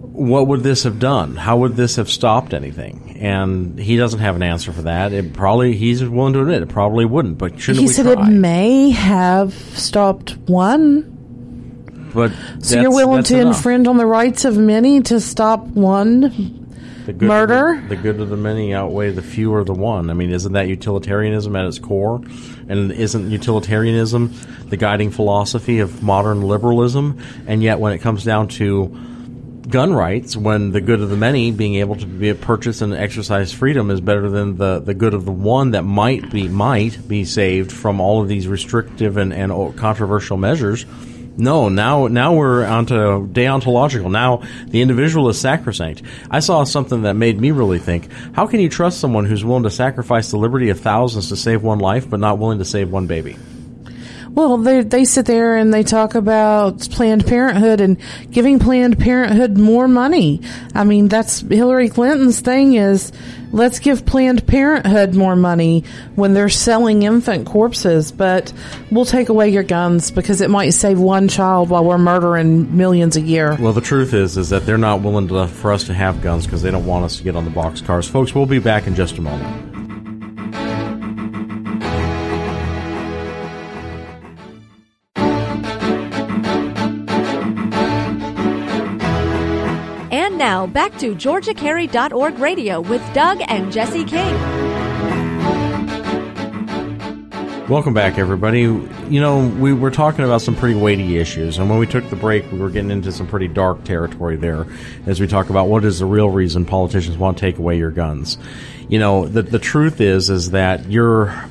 [0.00, 1.36] what would this have done?
[1.36, 3.09] How would this have stopped anything?
[3.20, 5.12] And he doesn't have an answer for that.
[5.12, 7.36] It probably he's willing to admit it probably wouldn't.
[7.36, 8.26] But shouldn't He we said try?
[8.26, 11.16] it may have stopped one.
[12.14, 13.56] But So you're willing to enough.
[13.58, 16.56] infringe on the rights of many to stop one?
[17.06, 17.80] The good Murder?
[17.88, 20.08] The, the good of the many outweigh the few or the one.
[20.10, 22.22] I mean, isn't that utilitarianism at its core?
[22.68, 24.32] And isn't utilitarianism
[24.66, 27.18] the guiding philosophy of modern liberalism?
[27.46, 28.86] And yet, when it comes down to
[29.70, 33.52] gun rights, when the good of the many being able to be purchase and exercise
[33.52, 37.24] freedom is better than the, the good of the one that might be might be
[37.24, 40.84] saved from all of these restrictive and, and controversial measures.
[41.36, 44.10] No, now now we're onto deontological.
[44.10, 46.02] Now the individual is sacrosanct.
[46.30, 49.62] I saw something that made me really think: How can you trust someone who's willing
[49.62, 52.90] to sacrifice the liberty of thousands to save one life, but not willing to save
[52.90, 53.36] one baby?
[54.34, 57.98] Well, they they sit there and they talk about Planned Parenthood and
[58.30, 60.40] giving Planned Parenthood more money.
[60.74, 63.12] I mean, that's Hillary Clinton's thing is
[63.52, 68.52] let's give Planned Parenthood more money when they're selling infant corpses, but
[68.90, 73.16] we'll take away your guns because it might save one child while we're murdering millions
[73.16, 73.56] a year.
[73.56, 76.46] Well, the truth is, is that they're not willing to, for us to have guns
[76.46, 78.08] because they don't want us to get on the box cars.
[78.08, 79.69] Folks, we'll be back in just a moment.
[90.72, 94.34] Back to GeorgiaCarry.org radio with Doug and Jesse King.
[97.68, 98.62] Welcome back, everybody.
[98.62, 102.16] You know, we were talking about some pretty weighty issues, and when we took the
[102.16, 104.66] break, we were getting into some pretty dark territory there
[105.06, 107.92] as we talk about what is the real reason politicians want to take away your
[107.92, 108.38] guns.
[108.88, 111.44] You know, the the truth is is that you're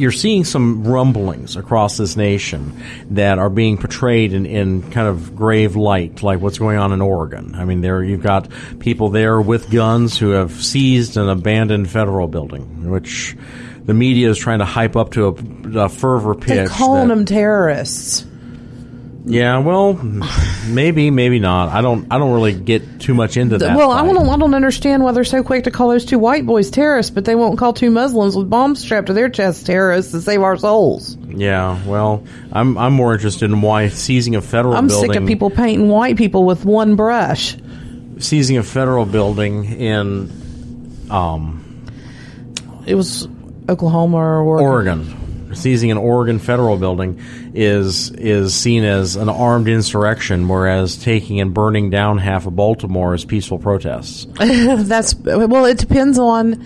[0.00, 5.36] you're seeing some rumblings across this nation that are being portrayed in, in kind of
[5.36, 7.54] grave light, like what's going on in Oregon.
[7.54, 8.48] I mean, there you've got
[8.78, 13.36] people there with guns who have seized an abandoned federal building, which
[13.84, 16.48] the media is trying to hype up to a, a fervor pitch.
[16.48, 18.26] They're calling that- them terrorists.
[19.30, 19.94] Yeah, well,
[20.68, 21.68] maybe, maybe not.
[21.68, 22.06] I don't.
[22.10, 23.76] I don't really get too much into that.
[23.76, 24.14] well, I fight.
[24.14, 27.10] don't, I don't understand why they're so quick to call those two white boys terrorists,
[27.10, 30.42] but they won't call two Muslims with bombs strapped to their chests terrorists to save
[30.42, 31.16] our souls.
[31.28, 35.12] Yeah, well, I'm I'm more interested in why seizing a federal I'm building.
[35.12, 37.56] sick of people painting white people with one brush.
[38.18, 41.84] seizing a federal building in um,
[42.86, 43.28] It was
[43.68, 44.98] Oklahoma or Oregon.
[45.00, 45.54] Oregon.
[45.54, 47.20] Seizing an Oregon federal building
[47.54, 53.14] is is seen as an armed insurrection, whereas taking and burning down half of Baltimore
[53.14, 54.26] is peaceful protests.
[54.38, 56.64] That's well, it depends on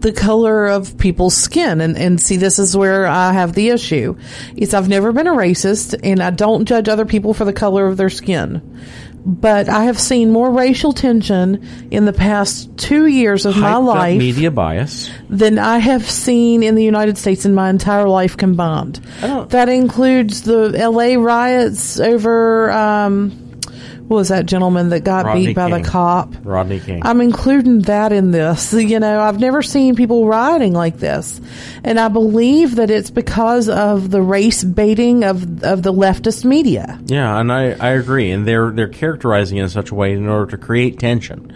[0.00, 4.16] the color of people's skin, and and see, this is where I have the issue.
[4.56, 7.86] Is I've never been a racist, and I don't judge other people for the color
[7.86, 8.80] of their skin.
[9.26, 13.76] But I have seen more racial tension in the past two years of my Hyped
[13.78, 15.10] up life media bias.
[15.30, 19.00] than I have seen in the United States in my entire life combined.
[19.22, 21.16] That includes the L.A.
[21.16, 23.43] riots over, um,
[24.08, 25.82] what was that gentleman that got Rodney beat by King.
[25.82, 26.34] the cop?
[26.42, 27.00] Rodney King.
[27.04, 28.72] I'm including that in this.
[28.84, 31.40] You know, I've never seen people rioting like this.
[31.82, 37.00] And I believe that it's because of the race baiting of, of the leftist media.
[37.06, 38.30] Yeah, and I, I agree.
[38.30, 41.52] And they're they're characterizing it in such a way in order to create tension.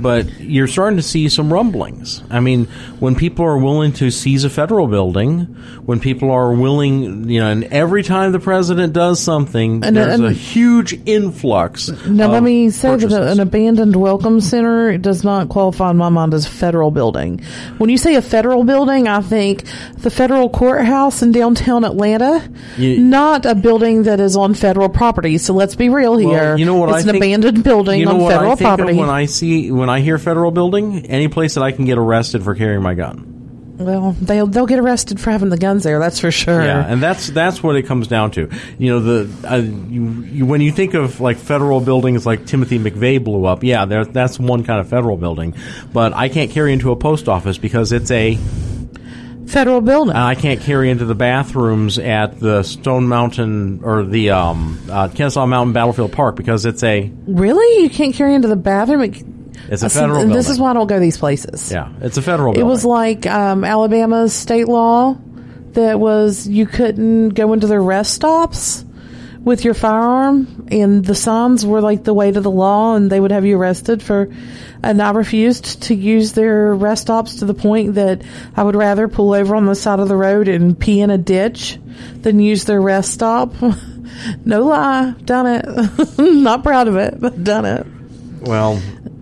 [0.00, 2.22] But you're starting to see some rumblings.
[2.30, 2.66] I mean,
[3.00, 7.50] when people are willing to seize a federal building, when people are willing, you know,
[7.50, 11.90] and every time the president does something, And- uh, there's and- a huge influx.
[12.06, 16.34] Now, let me say that an abandoned welcome center does not qualify in my mind
[16.34, 17.40] as a federal building.
[17.78, 19.64] When you say a federal building, I think
[19.98, 22.42] the federal courthouse in downtown Atlanta,
[22.76, 25.38] You- not a building that is on federal property.
[25.38, 26.28] So let's be real here.
[26.28, 28.54] Well, you know what It's I an think- abandoned building you know on federal I
[28.54, 28.98] think of property.
[28.98, 32.42] when I see when I hear federal building, any place that I can get arrested
[32.44, 33.76] for carrying my gun.
[33.78, 35.98] well, they'll they'll get arrested for having the guns there.
[36.00, 36.62] That's for sure.
[36.62, 38.50] Yeah, and that's that's what it comes down to.
[38.76, 42.78] You know, the uh, you, you, when you think of like federal buildings, like Timothy
[42.78, 43.62] McVeigh blew up.
[43.62, 45.54] Yeah, there, that's one kind of federal building,
[45.92, 48.36] but I can't carry into a post office because it's a.
[49.46, 50.14] Federal building.
[50.14, 55.46] I can't carry into the bathrooms at the Stone Mountain or the um, uh, Kennesaw
[55.46, 59.00] Mountain Battlefield Park because it's a really, you can't carry into the bathroom.
[59.00, 59.24] It,
[59.68, 60.16] it's a federal.
[60.18, 60.36] and building.
[60.36, 61.70] this is why I don't go these places.
[61.70, 62.58] Yeah, it's a federal.
[62.58, 65.16] It was like um, Alabama's state law
[65.72, 68.84] that was you couldn't go into the rest stops
[69.44, 73.20] with your firearm, and the signs were like the way to the law, and they
[73.20, 74.28] would have you arrested for.
[74.82, 78.22] And I refused to use their rest stops to the point that
[78.56, 81.18] I would rather pull over on the side of the road and pee in a
[81.18, 81.78] ditch
[82.22, 83.54] than use their rest stop.
[84.44, 86.18] no lie, done it.
[86.18, 87.86] Not proud of it, but done it.
[88.40, 88.80] well,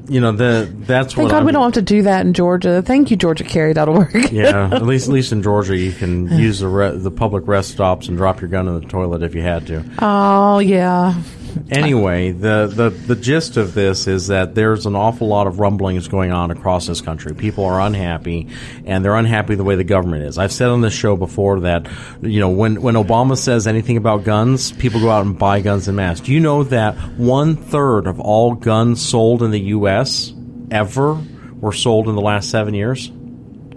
[0.09, 2.33] you know the that's Thank what God I'm, we don't have to do that in
[2.35, 2.83] Georgia.
[2.83, 4.33] Thank you, GeorgiaCarry.org.
[4.33, 7.71] Yeah, at least at least in Georgia, you can use the re- the public rest
[7.71, 9.85] stops and drop your gun in the toilet if you had to.
[10.01, 11.15] Oh yeah.
[11.71, 16.09] Anyway, the, the the gist of this is that there's an awful lot of rumblings
[16.09, 17.35] going on across this country.
[17.35, 18.49] People are unhappy,
[18.85, 20.39] and they're unhappy the way the government is.
[20.39, 21.89] I've said on this show before that
[22.23, 25.89] you know when when Obama says anything about guns, people go out and buy guns
[25.89, 26.21] en masse.
[26.21, 30.33] Do you know that one third of all guns sold in the U.S.
[30.71, 31.21] ever
[31.61, 33.11] were sold in the last seven years?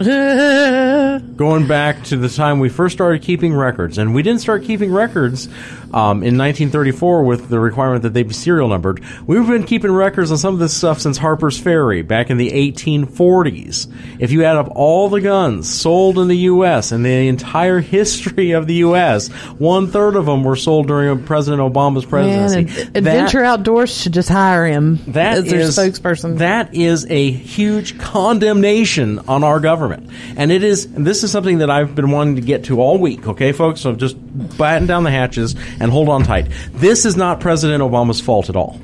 [0.00, 4.90] going back to the time we first started keeping records, and we didn't start keeping
[4.90, 5.46] records
[5.92, 9.02] um, in 1934 with the requirement that they be serial numbered.
[9.26, 12.50] We've been keeping records on some of this stuff since Harper's Ferry back in the
[12.50, 13.92] 1840s.
[14.18, 16.92] If you add up all the guns sold in the U.S.
[16.92, 19.28] and the entire history of the U.S.,
[19.58, 22.80] one third of them were sold during President Obama's presidency.
[22.82, 26.38] Ad- Adventure Outdoors should just hire him That as their is- spokesperson.
[26.38, 30.84] That is a huge condemnation on our government, and it is.
[30.86, 33.26] And this is something that I've been wanting to get to all week.
[33.26, 33.80] Okay, folks.
[33.80, 36.48] So just batten down the hatches and hold on tight.
[36.72, 38.80] This is not President Obama's fault at all.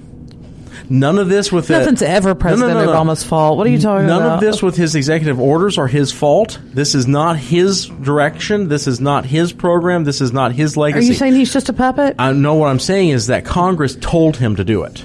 [0.89, 2.93] None of this with the- Nothing's ever No, no, President no, no.
[2.93, 3.59] Obama's fault.
[3.59, 4.35] What are you talking None about?
[4.35, 6.59] of this with his executive orders are his fault.
[6.73, 8.69] This is not his direction.
[8.69, 10.05] This is not his program.
[10.05, 11.07] This is not his legacy.
[11.07, 12.15] Are you saying he's just a puppet?
[12.21, 15.05] I know what I'm saying is that Congress told him to do it.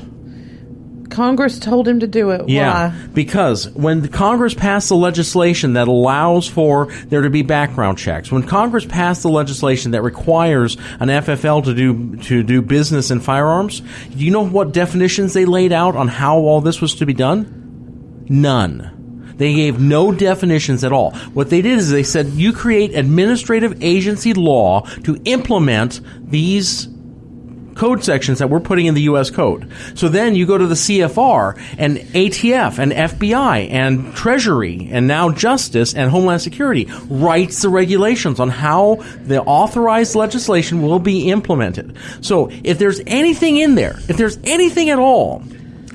[1.11, 2.47] Congress told him to do it.
[2.49, 3.07] Yeah, Why?
[3.13, 8.43] because when Congress passed the legislation that allows for there to be background checks, when
[8.43, 13.81] Congress passed the legislation that requires an FFL to do to do business in firearms,
[13.81, 17.13] do you know what definitions they laid out on how all this was to be
[17.13, 18.25] done?
[18.29, 19.35] None.
[19.37, 21.11] They gave no definitions at all.
[21.33, 25.99] What they did is they said you create administrative agency law to implement
[26.29, 26.87] these
[27.81, 29.31] code sections that we're putting in the U.S.
[29.31, 29.67] code.
[29.95, 35.31] So then you go to the CFR and ATF and FBI and Treasury and now
[35.31, 41.97] Justice and Homeland Security writes the regulations on how the authorized legislation will be implemented.
[42.21, 45.41] So if there's anything in there, if there's anything at all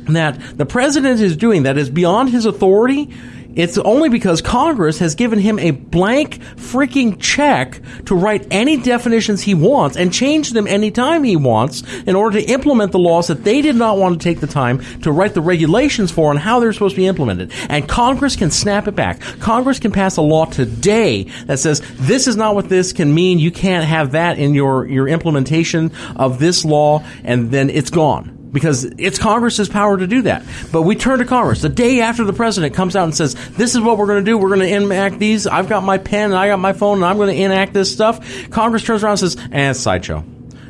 [0.09, 3.13] that the president is doing that is beyond his authority,
[3.57, 9.43] it's only because Congress has given him a blank freaking check to write any definitions
[9.43, 13.45] he wants and change them anytime he wants in order to implement the laws that
[13.45, 16.61] they did not want to take the time to write the regulations for and how
[16.61, 17.51] they're supposed to be implemented.
[17.71, 19.21] And Congress can snap it back.
[19.41, 23.39] Congress can pass a law today that says this is not what this can mean.
[23.39, 28.36] You can't have that in your, your implementation of this law and then it's gone
[28.53, 30.45] because it's Congress's power to do that.
[30.73, 33.75] But we turn to Congress the day after the president comes out and says, "This
[33.75, 34.39] is what we're going to do.
[34.39, 35.47] We're going to enact these.
[35.47, 37.93] I've got my pen and I got my phone and I'm going to enact this
[37.93, 40.25] stuff." Congress turns around and says, "And eh, sideshow."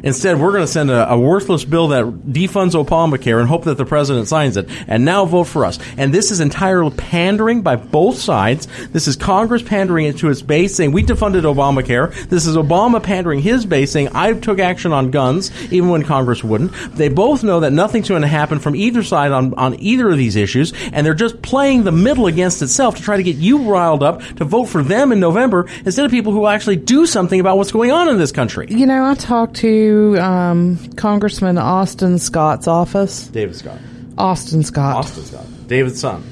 [0.07, 3.77] Instead, we're going to send a, a, worthless bill that defunds Obamacare and hope that
[3.77, 4.69] the president signs it.
[4.87, 5.81] And now vote for us.
[5.97, 8.69] And this is entirely pandering by both sides.
[8.93, 12.15] This is Congress pandering to its base, saying we defunded Obamacare.
[12.29, 16.45] This is Obama pandering his base, saying I took action on guns, even when Congress
[16.45, 16.71] wouldn't.
[16.95, 20.19] They both know that nothing's going to happen from either side on, on either of
[20.19, 23.69] these issues, and they're just playing the middle against itself to try to get you
[23.69, 27.41] riled up to vote for them in November instead of people who actually do something
[27.41, 28.69] about what's going on in this country.
[28.71, 33.29] You know, I talked to um, Congressman Austin Scott's office.
[33.29, 33.79] David Scott.
[34.19, 34.97] Austin Scott.
[34.97, 35.47] Austin Scott.
[35.67, 36.25] David's son.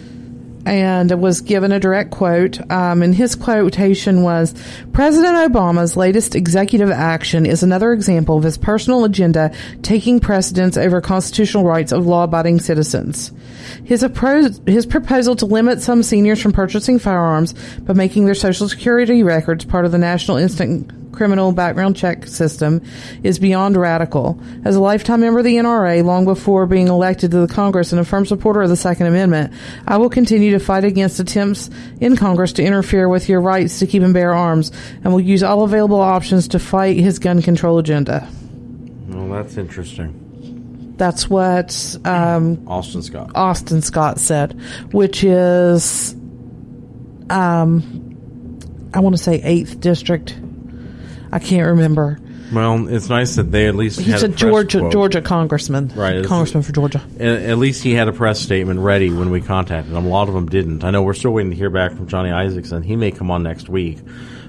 [0.66, 2.58] And was given a direct quote.
[2.70, 4.54] Um, and his quotation was
[4.94, 9.52] President Obama's latest executive action is another example of his personal agenda
[9.82, 13.30] taking precedence over constitutional rights of law abiding citizens.
[13.84, 18.66] His, appro- his proposal to limit some seniors from purchasing firearms by making their Social
[18.66, 22.82] Security records part of the National Instant criminal background check system
[23.22, 24.40] is beyond radical.
[24.64, 28.00] As a lifetime member of the NRA, long before being elected to the Congress and
[28.00, 29.52] a firm supporter of the Second Amendment,
[29.86, 33.86] I will continue to fight against attempts in Congress to interfere with your rights to
[33.86, 34.70] keep and bear arms,
[35.02, 38.28] and will use all available options to fight his gun control agenda.
[39.08, 40.94] Well, that's interesting.
[40.96, 43.32] That's what um, Austin Scott.
[43.34, 44.60] Austin Scott said,
[44.92, 46.14] which is,
[47.30, 50.36] um, I want to say eighth district
[51.34, 52.20] I can't remember.
[52.52, 54.92] Well, it's nice that they at least he's a, a Georgia quote.
[54.92, 56.24] Georgia congressman, right?
[56.24, 57.02] Congressman for Georgia.
[57.18, 60.06] At least he had a press statement ready when we contacted him.
[60.06, 60.84] A lot of them didn't.
[60.84, 62.84] I know we're still waiting to hear back from Johnny Isakson.
[62.84, 63.98] He may come on next week.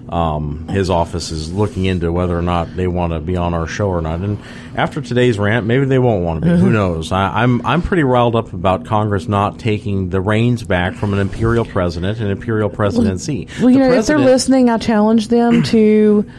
[0.10, 3.66] Um, his office is looking into whether or not they want to be on our
[3.66, 4.20] show or not.
[4.20, 4.38] And
[4.76, 6.52] after today's rant, maybe they won't want to be.
[6.52, 6.64] Mm-hmm.
[6.64, 7.12] Who knows?
[7.12, 11.20] I, I'm I'm pretty riled up about Congress not taking the reins back from an
[11.20, 13.48] imperial president and imperial presidency.
[13.60, 16.30] Well, you the know, if they're listening, I challenge them to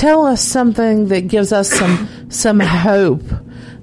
[0.00, 3.22] tell us something that gives us some some hope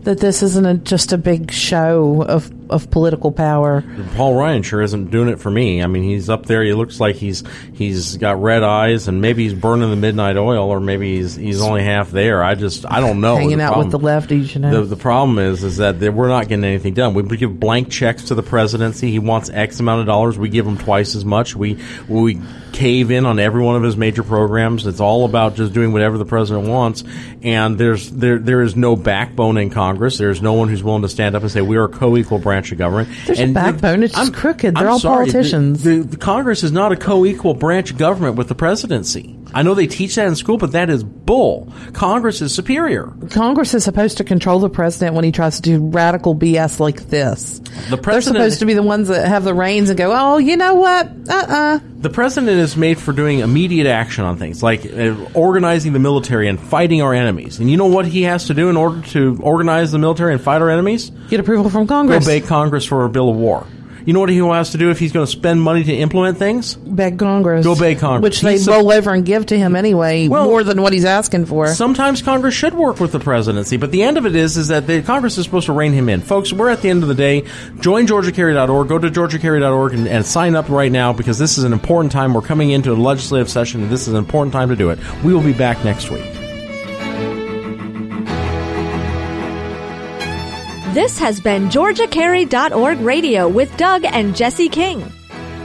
[0.02, 3.84] that this isn't a, just a big show of of political power.
[4.16, 5.82] Paul Ryan sure isn't doing it for me.
[5.82, 6.64] I mean, he's up there.
[6.64, 7.44] He looks like he's
[7.74, 11.62] he's got red eyes, and maybe he's burning the midnight oil, or maybe he's he's
[11.62, 12.44] only half there.
[12.44, 13.36] I just I don't know.
[13.36, 14.82] Hanging out problem, with the lefties, you know.
[14.82, 17.14] The, the problem is is that we're not getting anything done.
[17.14, 19.12] We give blank checks to the presidency.
[19.12, 20.38] He wants X amount of dollars.
[20.38, 21.56] We give him twice as much.
[21.56, 22.42] We we
[22.74, 24.86] cave in on every one of his major programs.
[24.86, 27.04] It's all about just doing whatever the president wants,
[27.42, 30.18] and there's there there is no backbone in Congress.
[30.18, 32.57] There's no one who's willing to stand up and say we are a co-equal branch
[32.58, 33.10] branch of government.
[33.26, 34.04] There's and a backbone.
[34.04, 34.76] It's just crooked.
[34.76, 35.84] They're I'm all sorry, politicians.
[35.84, 39.37] The, the, the, Congress is not a co-equal branch of government with the presidency.
[39.54, 41.72] I know they teach that in school, but that is bull.
[41.94, 43.14] Congress is superior.
[43.32, 47.08] Congress is supposed to control the president when he tries to do radical BS like
[47.10, 47.60] this.
[47.90, 50.38] The president, They're supposed to be the ones that have the reins and go, oh,
[50.38, 51.08] you know what?
[51.30, 51.80] Uh-uh.
[52.00, 56.48] The president is made for doing immediate action on things, like uh, organizing the military
[56.48, 57.60] and fighting our enemies.
[57.60, 60.42] And you know what he has to do in order to organize the military and
[60.42, 61.10] fight our enemies?
[61.30, 62.26] Get approval from Congress.
[62.26, 63.66] Go beg Congress for a bill of war.
[64.08, 66.38] You know what he has to do if he's going to spend money to implement
[66.38, 66.76] things?
[66.76, 67.66] Beg Congress.
[67.66, 68.24] Go beg Congress.
[68.24, 71.04] Which they he's roll over and give to him anyway, well, more than what he's
[71.04, 71.68] asking for.
[71.68, 74.88] Sometimes Congress should work with the presidency, but the end of it is is that
[74.88, 76.22] the Congress is supposed to rein him in.
[76.22, 77.46] Folks, we're at the end of the day.
[77.82, 78.88] Join GeorgiaCarry.org.
[78.88, 82.34] Go to GeorgiaCarry.org and, and sign up right now because this is an important time.
[82.34, 85.00] We're coming into a legislative session, and this is an important time to do it.
[85.22, 86.37] We will be back next week.
[90.98, 95.02] This has been GeorgiaCarry.org Radio with Doug and Jesse King.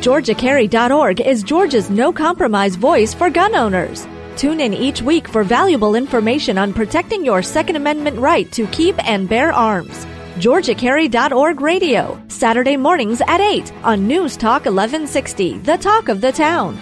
[0.03, 4.07] GeorgiaCarry.org is Georgia's no compromise voice for gun owners.
[4.37, 9.03] Tune in each week for valuable information on protecting your Second Amendment right to keep
[9.09, 10.05] and bear arms.
[10.35, 16.79] GeorgiaCarry.org Radio, Saturday mornings at 8 on News Talk 1160, the talk of the town.